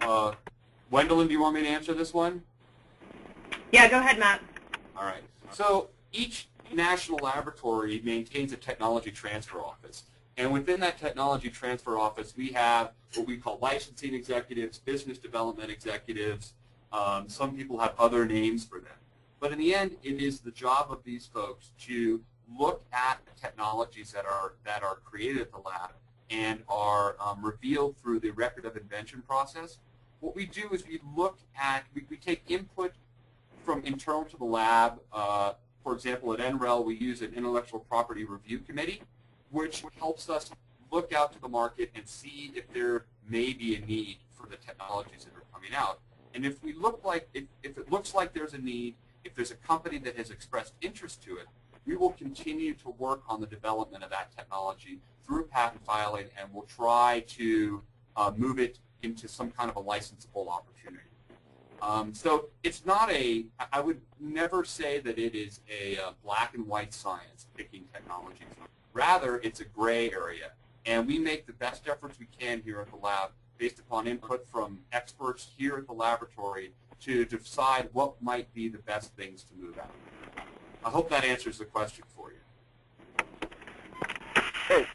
[0.00, 0.32] Uh,
[0.90, 2.42] Wendolyn, do you want me to answer this one?
[3.70, 4.42] Yeah, go ahead, Matt.
[4.96, 5.22] All right.
[5.52, 10.04] So each national laboratory maintains a technology transfer office.
[10.36, 15.70] And within that technology transfer office, we have what we call licensing executives, business development
[15.70, 16.54] executives.
[16.92, 18.92] Um, some people have other names for them.
[19.40, 22.20] But in the end, it is the job of these folks to
[22.58, 25.92] look at the technologies that are that are created at the lab
[26.28, 29.78] and are um, revealed through the record of invention process.
[30.20, 32.92] What we do is we look at, we, we take input
[33.64, 35.00] from internal to the lab.
[35.12, 39.02] Uh, for example, at NREL, we use an intellectual property review committee
[39.50, 40.50] which helps us
[40.90, 44.56] look out to the market and see if there may be a need for the
[44.56, 46.00] technologies that are coming out.
[46.34, 48.94] And if we look like, if, if it looks like there's a need,
[49.24, 51.46] if there's a company that has expressed interest to it,
[51.86, 56.48] we will continue to work on the development of that technology through patent filing and
[56.52, 57.82] we'll try to
[58.16, 61.04] uh, move it into some kind of a licensable opportunity.
[61.82, 66.54] Um, so it's not a, I would never say that it is a, uh, black
[66.54, 68.46] and white science picking technologies.
[68.92, 70.52] Rather, it's a gray area.
[70.84, 74.46] And we make the best efforts we can here at the lab based upon input
[74.46, 79.54] from experts here at the laboratory to decide what might be the best things to
[79.60, 79.90] move out.
[80.84, 82.36] I hope that answers the question for you.
[84.68, 84.86] Hey,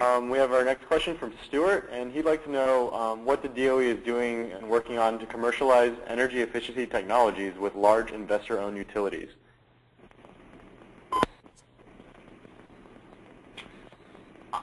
[0.00, 3.42] um, we have our next question from Stuart, and he'd like to know um, what
[3.42, 8.76] the DOE is doing and working on to commercialize energy efficiency technologies with large investor-owned
[8.76, 9.30] utilities.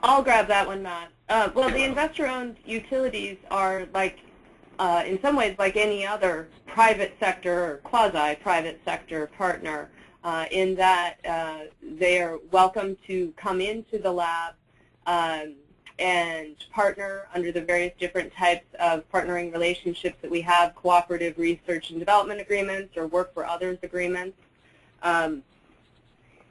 [0.04, 1.10] I'll grab that one, Matt.
[1.30, 4.20] Uh, well, the investor-owned utilities are like,
[4.82, 9.92] uh, in some ways, like any other private sector or quasi-private sector partner
[10.24, 14.56] uh, in that uh, they are welcome to come into the lab
[15.06, 15.54] um,
[16.00, 21.92] and partner under the various different types of partnering relationships that we have, cooperative research
[21.92, 24.36] and development agreements or work for others agreements.
[25.04, 25.44] Um,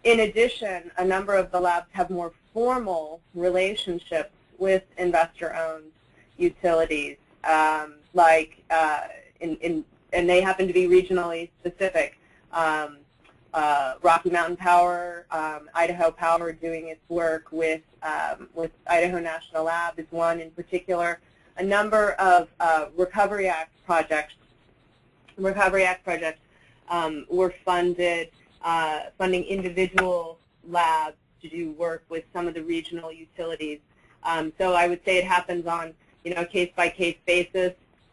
[0.05, 5.91] in addition, a number of the labs have more formal relationships with investor-owned
[6.39, 9.02] utilities, um, like uh,
[9.40, 12.18] in, in, and they happen to be regionally specific.
[12.52, 12.98] Um,
[13.52, 19.64] uh, Rocky Mountain Power, um, Idaho Power doing its work with, um, with Idaho National
[19.64, 21.20] Lab is one in particular.
[21.56, 24.34] A number of uh, Recovery Act projects,
[25.36, 26.40] Recovery Act projects
[26.88, 28.30] um, were funded,
[28.62, 30.38] uh, funding individual
[30.68, 33.80] labs to do work with some of the regional utilities.
[34.22, 35.94] Um, so I would say it happens on
[36.24, 37.72] you know case-by-case -case basis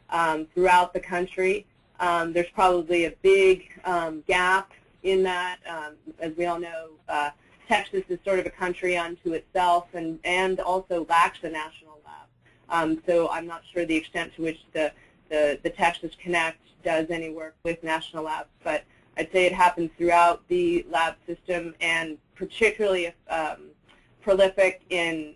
[0.10, 1.66] um, throughout the country.
[1.99, 4.72] Um, there's probably a big um, gap
[5.03, 5.58] in that.
[5.68, 7.32] Um, as we all know, uh,
[7.68, 12.28] Texas is sort of a country unto itself and, and also lacks a national lab.
[12.70, 14.91] Um, so I'm not sure the extent to which the,
[15.30, 18.84] the, the Texas Connect does any work with national labs, but
[19.18, 23.72] I'd say it happens throughout the lab system and particularly um,
[24.22, 25.34] prolific in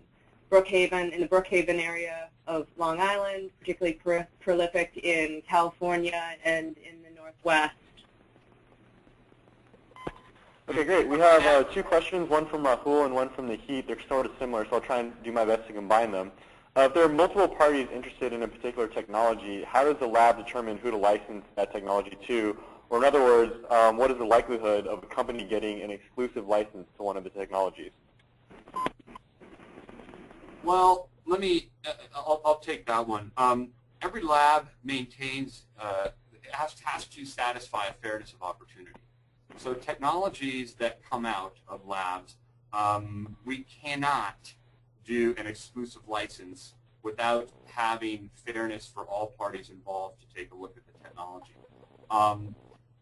[0.50, 3.98] Brookhaven, in the Brookhaven area of Long Island, particularly
[4.40, 7.74] prolific in California and in the Northwest.
[10.68, 11.08] Okay, great.
[11.08, 13.86] We have uh, two questions, one from Rahul and one from the Heat.
[13.86, 16.30] They're sort of similar, so I'll try and do my best to combine them.
[16.76, 20.38] Uh, if there are multiple parties interested in a particular technology, how does the lab
[20.38, 22.56] determine who to license that technology to?
[22.90, 26.46] Or in other words, um, what is the likelihood of a company getting an exclusive
[26.46, 27.90] license to one of the technologies?
[30.62, 33.32] Well, let me, uh, I'll, I'll take that one.
[33.36, 33.68] Um,
[34.00, 36.08] every lab maintains, uh,
[36.50, 38.92] has, has to satisfy a fairness of opportunity.
[39.56, 42.36] So technologies that come out of labs,
[42.72, 44.54] um, we cannot
[45.04, 50.76] do an exclusive license without having fairness for all parties involved to take a look
[50.76, 51.56] at the technology.
[52.10, 52.54] Um,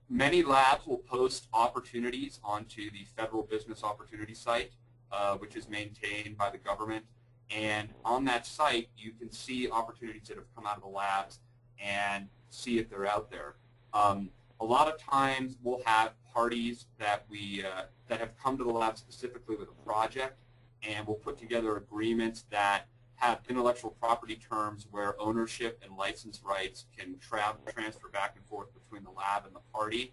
[0.09, 4.73] many labs will post opportunities onto the Federal Business Opportunity site,
[5.13, 7.05] uh, which is maintained by the government.
[7.51, 11.41] And on that site, you can see opportunities that have come out of the labs
[11.83, 13.57] and see if they're out there.
[13.93, 14.31] Um,
[14.61, 18.71] a lot of times we'll have parties that we uh, that have come to the
[18.71, 20.37] lab specifically with a project,
[20.83, 22.87] and we'll put together agreements that
[23.17, 28.69] have intellectual property terms where ownership and license rights can travel, transfer back and forth
[28.73, 30.13] between the lab and the party.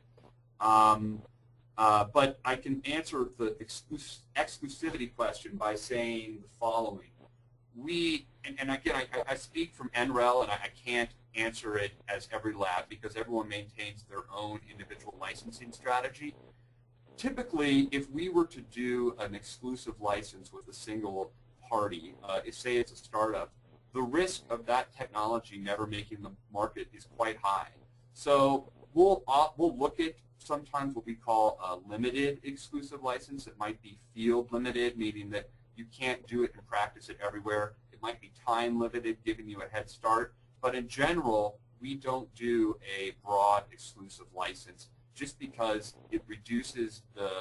[0.59, 1.21] Um,
[1.77, 7.09] uh, but I can answer the exclus exclusivity question by saying the following.
[7.77, 11.91] We, and, and again, I, I, speak from NREL, and I, I can't answer it
[12.09, 16.35] as every lab because everyone maintains their own individual licensing strategy.
[17.17, 21.31] Typically, if we were to do an exclusive license with a single
[21.69, 23.51] party, uh, say it's a startup,
[23.93, 27.69] the risk of that technology never making the market is quite high.
[28.13, 33.47] So we'll, uh, we'll look at sometimes what we call a limited exclusive license.
[33.47, 37.73] It might be field limited, meaning that you can't do it and practice it everywhere.
[37.91, 40.33] It might be time limited, giving you a head start.
[40.61, 47.31] But in general, we don't do a broad exclusive license just because it reduces the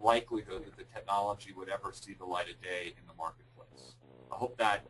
[0.00, 3.94] likelihood that the technology would ever see the light of day in the marketplace.
[4.30, 4.86] I hope that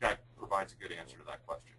[0.00, 1.72] that provides a good answer to that question.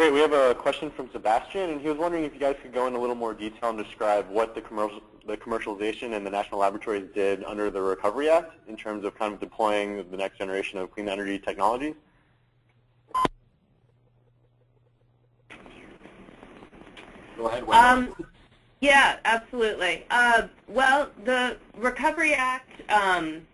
[0.00, 0.14] Great.
[0.14, 2.86] We have a question from Sebastian, and he was wondering if you guys could go
[2.86, 6.60] in a little more detail and describe what the, commercial, the commercialization and the national
[6.60, 10.78] laboratories did under the Recovery Act in terms of kind of deploying the next generation
[10.78, 11.96] of clean energy technologies.
[17.36, 18.14] Go ahead, um,
[18.80, 20.06] yeah, absolutely.
[20.10, 23.46] Uh, well, the Recovery Act um,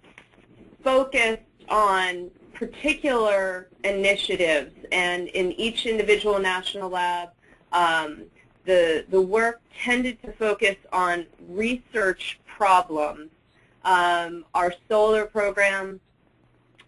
[0.85, 7.29] focused on particular initiatives, and in each individual national lab,
[7.73, 8.23] um,
[8.65, 13.31] the, the work tended to focus on research problems.
[13.85, 16.01] Um, our solar program,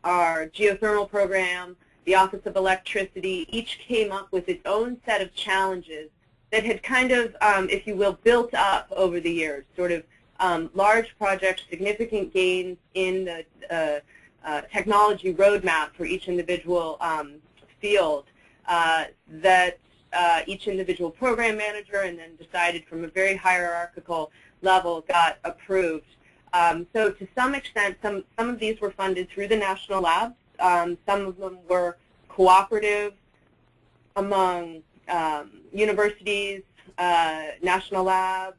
[0.03, 5.35] our geothermal program, the Office of Electricity, each came up with its own set of
[5.35, 6.09] challenges
[6.51, 10.03] that had kind of, um, if you will, built up over the years, sort of
[10.41, 14.01] um, large projects, significant gains in the uh,
[14.45, 17.35] uh, technology roadmap for each individual um,
[17.81, 18.25] field
[18.67, 19.79] uh, that
[20.13, 24.31] uh, each individual program manager and then decided from a very hierarchical
[24.63, 26.07] level got approved.
[26.53, 30.35] Um, so to some extent, some, some of these were funded through the national labs.
[30.61, 31.97] Um, some of them were
[32.29, 33.13] cooperative
[34.17, 36.63] among um, universities,
[36.97, 38.57] uh, national labs,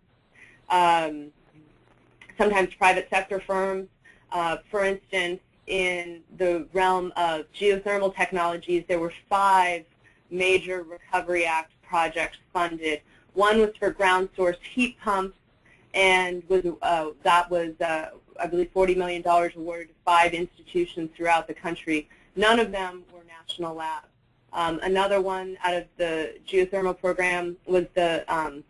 [0.69, 1.32] um,
[2.38, 3.88] sometimes private sector firms.
[4.32, 5.39] Uh, for instance,
[5.70, 9.86] in the realm of geothermal technologies, there were five
[10.30, 13.01] major Recovery Act projects funded.
[13.34, 15.38] One was for ground source heat pumps,
[15.93, 18.09] and was, uh, that was, uh,
[18.39, 22.09] I believe, $40 million awarded to five institutions throughout the country.
[22.36, 24.07] None of them were national labs.
[24.51, 28.63] Um, another one out of the geothermal program was the um,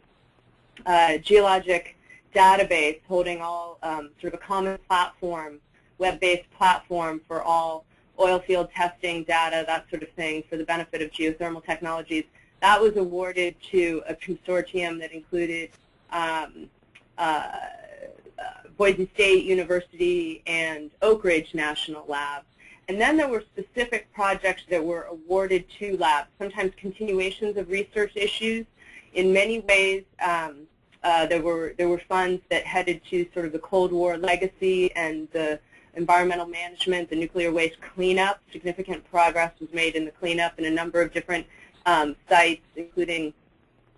[0.85, 1.95] uh, geologic
[2.35, 5.59] database holding all um, sort of a common platform,
[5.99, 7.85] web-based platform for all
[8.19, 12.25] oil field testing data, that sort of thing, for the benefit of geothermal technologies.
[12.61, 15.69] That was awarded to a consortium that included
[16.11, 16.69] um,
[17.17, 18.43] uh, uh,
[18.77, 22.43] Boise State University and Oak Ridge National Lab.
[22.89, 28.13] And then there were specific projects that were awarded to labs, sometimes continuations of research
[28.15, 28.65] issues.
[29.13, 30.67] In many ways, um,
[31.03, 34.91] uh, there were there were funds that headed to sort of the Cold War legacy
[34.95, 35.59] and the
[35.95, 38.39] environmental management, the nuclear waste cleanup.
[38.51, 41.45] Significant progress was made in the cleanup in a number of different
[41.85, 43.33] um, sites, including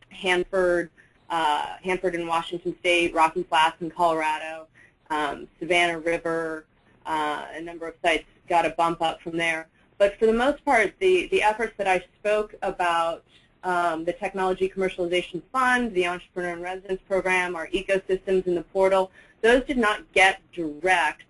[0.10, 0.90] Hanford,
[1.30, 4.68] uh, Hanford in Washington State, Rocky Flats in Colorado,
[5.10, 6.66] um, Savannah River,
[7.06, 9.68] uh, a number of sites got a bump up from there.
[9.98, 13.24] But for the most part, the, the efforts that I spoke about
[13.64, 19.12] um, the Technology Commercialization Fund, the Entrepreneur in Residence Program, our ecosystems in the portal,
[19.42, 21.24] those did not get direct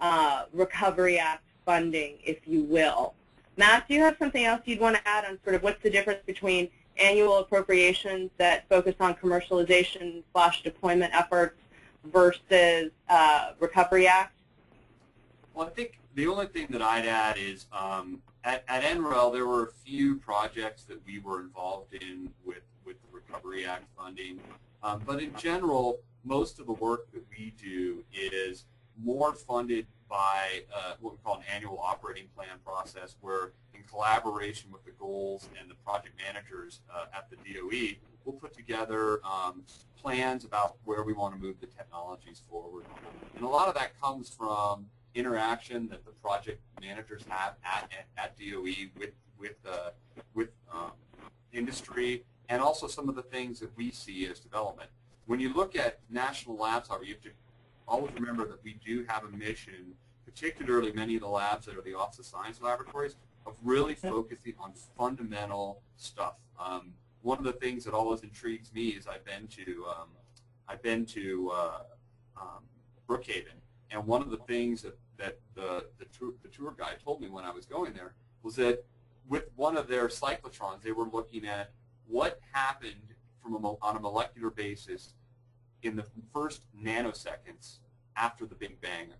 [0.00, 3.14] uh, Recovery Act funding, if you will.
[3.56, 5.90] Matt, do you have something else you'd want to add on sort of what's the
[5.90, 11.60] difference between annual appropriations that focus on commercialization slash deployment efforts
[12.04, 14.38] versus uh, Recovery Act?
[15.54, 19.46] Well, I think the only thing that I'd add is um, at, at NREL there
[19.46, 24.40] were a few projects that we were involved in with, with the Recovery Act funding.
[24.82, 28.64] Um, but in general, most of the work that we do is
[29.02, 34.70] more funded by uh, what we call an annual operating plan process where in collaboration
[34.72, 39.62] with the goals and the project managers uh, at the DOE, we'll put together um,
[40.00, 42.84] plans about where we want to move the technologies forward.
[43.36, 48.38] And a lot of that comes from interaction that the project managers have at, at,
[48.38, 49.90] DOE with, with, uh,
[50.34, 50.92] with um,
[51.52, 54.90] industry and also some of the things that we see as development.
[55.26, 57.30] When you look at national labs, however, you have to
[57.88, 61.82] always remember that we do have a mission, particularly many of the labs that are
[61.82, 63.16] the Office of Science laboratories,
[63.46, 66.34] of really focusing on fundamental stuff.
[66.60, 70.08] Um, one of the things that always intrigues me is I've been to um,
[70.68, 71.78] I've been to uh,
[72.40, 72.62] um,
[73.08, 73.58] Brookhaven,
[73.90, 77.28] and one of the things that, that the, the, tour, the tour guide told me
[77.28, 78.12] when I was going there
[78.42, 78.84] was that
[79.26, 81.72] with one of their cyclotrons, they were looking at
[82.06, 85.14] what happened from a, on a molecular basis
[85.82, 87.78] in the first nanoseconds
[88.16, 89.18] after the Big Bang occurred.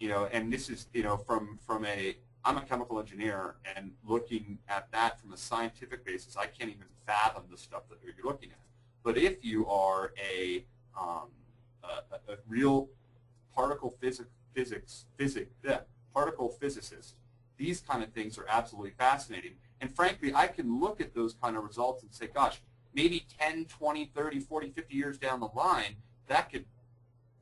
[0.00, 3.92] You know, and this is, you know, from, from a, I'm a chemical engineer, and
[4.04, 8.14] looking at that from a scientific basis, I can't even fathom the stuff that you're
[8.24, 8.58] looking at.
[9.04, 10.64] But if you are a,
[10.98, 11.28] um,
[11.84, 12.88] a, a, real
[13.54, 15.80] particle physics, physics, physics, yeah,
[16.14, 17.16] particle physicist,
[17.56, 19.52] these kind of things are absolutely fascinating.
[19.80, 22.60] And frankly, I can look at those kind of results and say, gosh,
[22.94, 25.96] maybe 10, 20, 30, 40, 50 years down the line,
[26.28, 26.64] that could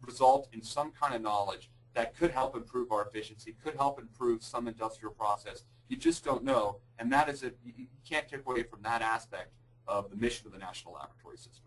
[0.07, 4.43] result in some kind of knowledge that could help improve our efficiency, could help improve
[4.43, 5.65] some industrial process.
[5.89, 9.51] You just don't know, and that is a, you can't take away from that aspect
[9.89, 11.65] of the mission of the National Laboratory System.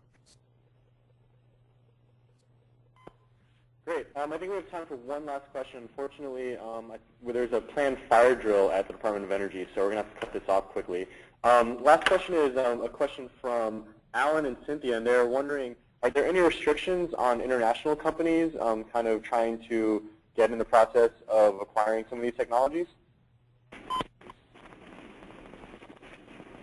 [3.84, 4.06] Great.
[4.16, 5.82] Um, I think we have time for one last question.
[5.82, 9.82] Unfortunately, um, I, well, there's a planned fire drill at the Department of Energy, so
[9.82, 11.06] we're going to have to cut this off quickly.
[11.44, 13.84] Um, last question is um, a question from
[14.14, 19.06] Alan and Cynthia, and they're wondering, are there any restrictions on international companies um, kind
[19.06, 22.86] of trying to get in the process of acquiring some of these technologies?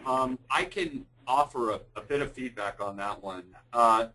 [0.04, 3.44] Um, I can offer a, a, bit of feedback on that one.
[3.72, 4.08] Uh,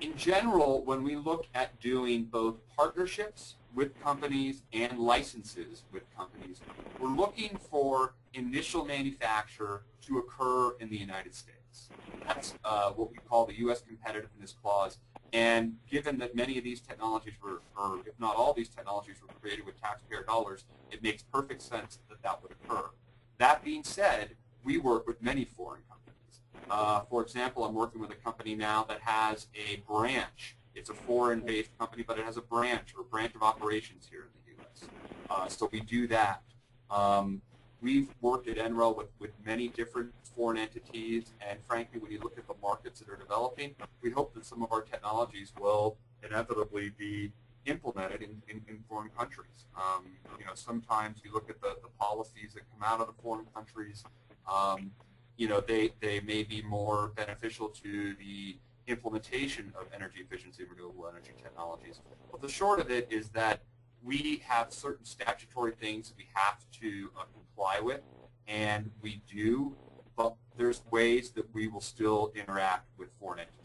[0.00, 6.60] in general, when we look at doing both partnerships with companies and licenses with companies,
[6.98, 11.88] we're looking for initial manufacture to occur in the United States.
[12.26, 13.82] That's uh, what we call the U.S.
[13.82, 14.98] Competitiveness Clause.
[15.32, 19.32] And given that many of these technologies were, or if not all these technologies were
[19.40, 22.90] created with taxpayer dollars, it makes perfect sense that that would occur.
[23.38, 26.40] That being said, we work with many foreign companies.
[26.70, 30.56] Uh, for example, I'm working with a company now that has a branch.
[30.74, 34.56] It's a foreign-based company, but it has a branch or branch of operations here in
[34.56, 34.88] the U.S.
[35.30, 36.42] Uh, so we do that.
[36.90, 37.42] Um,
[37.82, 42.38] we've worked at NREL with, with many different foreign entities, and frankly, when you look
[42.38, 46.90] at the markets that are developing, we hope that some of our technologies will inevitably
[46.96, 47.32] be
[47.66, 49.66] implemented in, in, in foreign countries.
[49.76, 50.06] Um,
[50.38, 53.46] you know, sometimes you look at the, the policies that come out of the foreign
[53.54, 54.04] countries,
[54.50, 54.90] um,
[55.36, 58.56] you know, they, they may be more beneficial to the
[58.86, 62.00] implementation of energy efficiency renewable energy technologies.
[62.30, 63.60] But the short of it is that
[64.04, 68.00] we have certain statutory things that we have to uh, comply with,
[68.46, 69.76] and we do,
[70.16, 73.58] but there's ways that we will still interact with foreign entities.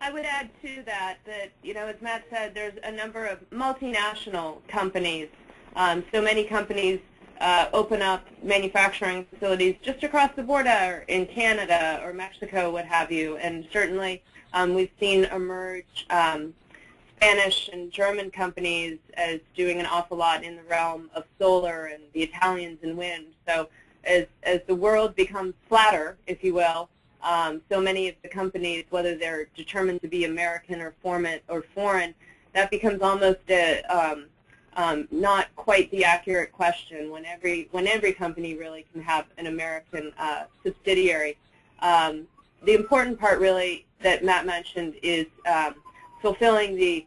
[0.00, 3.38] I would add to that that, you know, as Matt said, there's a number of
[3.50, 5.28] multinational companies.
[5.76, 7.00] Um, so many companies
[7.40, 13.10] uh, open up manufacturing facilities just across the border in Canada or Mexico, what have
[13.10, 13.38] you.
[13.38, 16.52] And certainly um, we've seen emerge um,
[17.24, 22.02] Spanish and German companies as doing an awful lot in the realm of solar and
[22.12, 23.28] the Italians in wind.
[23.48, 23.68] So
[24.04, 26.90] as, as the world becomes flatter, if you will,
[27.22, 31.64] um, so many of the companies, whether they're determined to be American or foreign, or
[31.74, 32.14] foreign
[32.52, 34.26] that becomes almost a, um,
[34.76, 39.46] um, not quite the accurate question when every when every company really can have an
[39.46, 41.38] American uh, subsidiary.
[41.80, 42.28] Um,
[42.64, 45.76] the important part really that Matt mentioned is um,
[46.20, 47.06] fulfilling the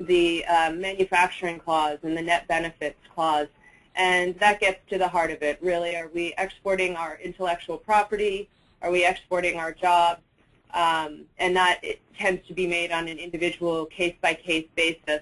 [0.00, 3.48] the uh, manufacturing clause and the net benefits clause
[3.94, 5.96] And that gets to the heart of it, really.
[5.96, 8.48] Are we exporting our intellectual property?
[8.82, 10.22] Are we exporting our jobs?
[10.72, 11.82] Um, and that
[12.16, 15.20] tends to be made on an individual case-by-case basis.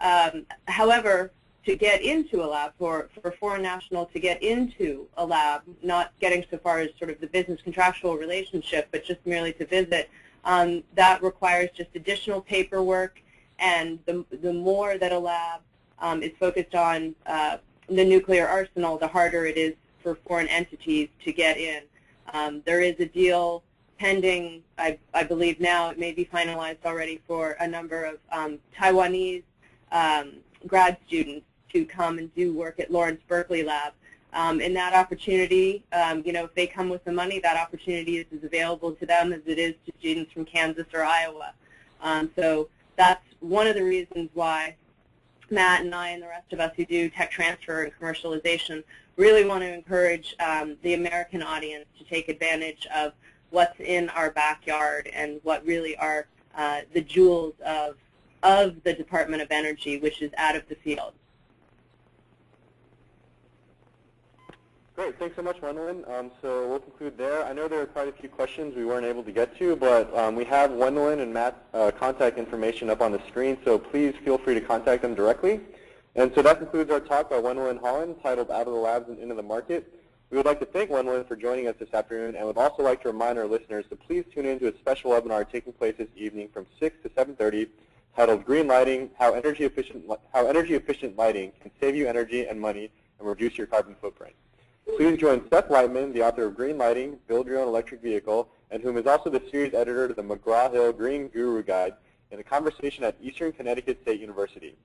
[0.00, 1.32] Um, however,
[1.64, 5.62] to get into a lab, for, for a foreign national to get into a lab,
[5.82, 9.64] not getting so far as sort of the business contractual relationship, but just merely to
[9.64, 10.10] visit,
[10.44, 13.22] um, that requires just additional paperwork.
[13.58, 15.60] And the, the more that a lab
[15.98, 21.08] um, is focused on uh, the nuclear arsenal, the harder it is for foreign entities
[21.24, 21.82] to get in.
[22.32, 23.62] Um, there is a deal
[23.98, 28.58] pending, I, I, believe now it may be finalized already for a number of um,
[28.76, 29.44] Taiwanese
[29.92, 30.32] um,
[30.66, 33.92] grad students to come and do work at Lawrence Berkeley Lab.
[34.32, 38.16] Um, and that opportunity, um, you know, if they come with the money, that opportunity
[38.16, 41.52] is as available to them as it is to students from Kansas or Iowa.
[42.00, 42.68] Um, so
[43.02, 44.76] that's one of the reasons why
[45.50, 48.84] Matt and I and the rest of us who do tech transfer and commercialization
[49.16, 53.12] really want to encourage um, the American audience to take advantage of
[53.50, 57.96] what's in our backyard and what really are uh, the jewels of,
[58.44, 61.12] of the Department of Energy, which is out of the field.
[64.94, 65.18] Great.
[65.18, 66.06] Thanks so much, Wendolyn.
[66.10, 67.46] Um, so we'll conclude there.
[67.46, 70.14] I know there are quite a few questions we weren't able to get to, but
[70.14, 74.14] um, we have Wendolyn and Matt's uh, contact information up on the screen, so please
[74.22, 75.60] feel free to contact them directly.
[76.14, 79.18] And so that concludes our talk by Wendolyn Holland titled Out of the Labs and
[79.18, 79.98] Into the Market.
[80.28, 83.00] We would like to thank Wendolyn for joining us this afternoon and would also like
[83.02, 86.08] to remind our listeners to please tune in to a special webinar taking place this
[86.16, 87.68] evening from 6 to 7.30
[88.14, 92.60] titled Green Lighting, How Energy Efficient, How Energy Efficient Lighting Can Save You Energy and
[92.60, 94.34] Money and Reduce Your Carbon Footprint.
[95.02, 98.82] Please join Seth Leitman, the author of Green Lighting, Build Your Own Electric Vehicle, and
[98.82, 101.94] whom is also the series editor to the McGraw-Hill Green Guru Guide,
[102.30, 104.76] in a conversation at Eastern Connecticut State University.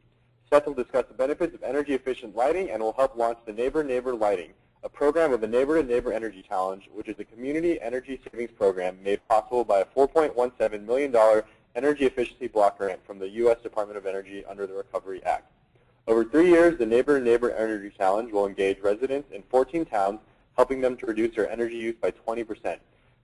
[0.50, 4.16] Seth will discuss the benefits of energy-efficient lighting and will help launch the Neighbor Neighbor
[4.16, 8.20] Lighting, a program of the Neighbor to Neighbor Energy Challenge, which is a community energy
[8.24, 11.16] savings program made possible by a $4.17 million
[11.76, 13.62] energy efficiency block grant from the U.S.
[13.62, 15.52] Department of Energy under the Recovery Act.
[16.08, 20.20] Over three years, the Neighbor to Neighbor Energy Challenge will engage residents in 14 towns,
[20.56, 22.78] helping them to reduce their energy use by 20%.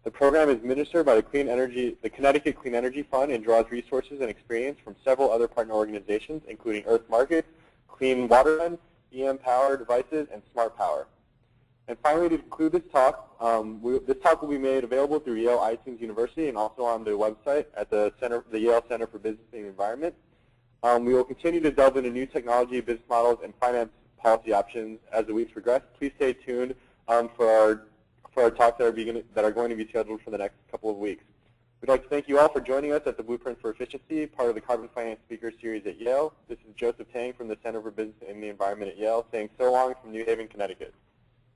[0.03, 3.71] The program is administered by the, Clean Energy, the Connecticut Clean Energy Fund and draws
[3.71, 7.47] resources and experience from several other partner organizations, including Earth Markets,
[7.87, 8.77] Clean Water Fund,
[9.15, 11.07] EM Power Devices, and Smart Power.
[11.87, 15.35] And finally, to conclude this talk, um, we, this talk will be made available through
[15.35, 19.19] Yale iTunes University and also on the website at the, Center, the Yale Center for
[19.19, 20.13] Business and Environment.
[20.83, 24.99] Um, we will continue to delve into new technology, business models, and finance policy options
[25.13, 25.81] as the weeks progress.
[25.97, 26.75] Please stay tuned
[27.07, 27.83] um, for our
[28.33, 30.55] for our talks that are, begin, that are going to be scheduled for the next
[30.71, 31.23] couple of weeks.
[31.79, 34.49] We'd like to thank you all for joining us at the Blueprint for Efficiency, part
[34.49, 36.33] of the Carbon Finance Speakers Series at Yale.
[36.47, 39.49] This is Joseph Tang from the Center for Business and the Environment at Yale saying
[39.59, 40.95] so long from New Haven, Connecticut.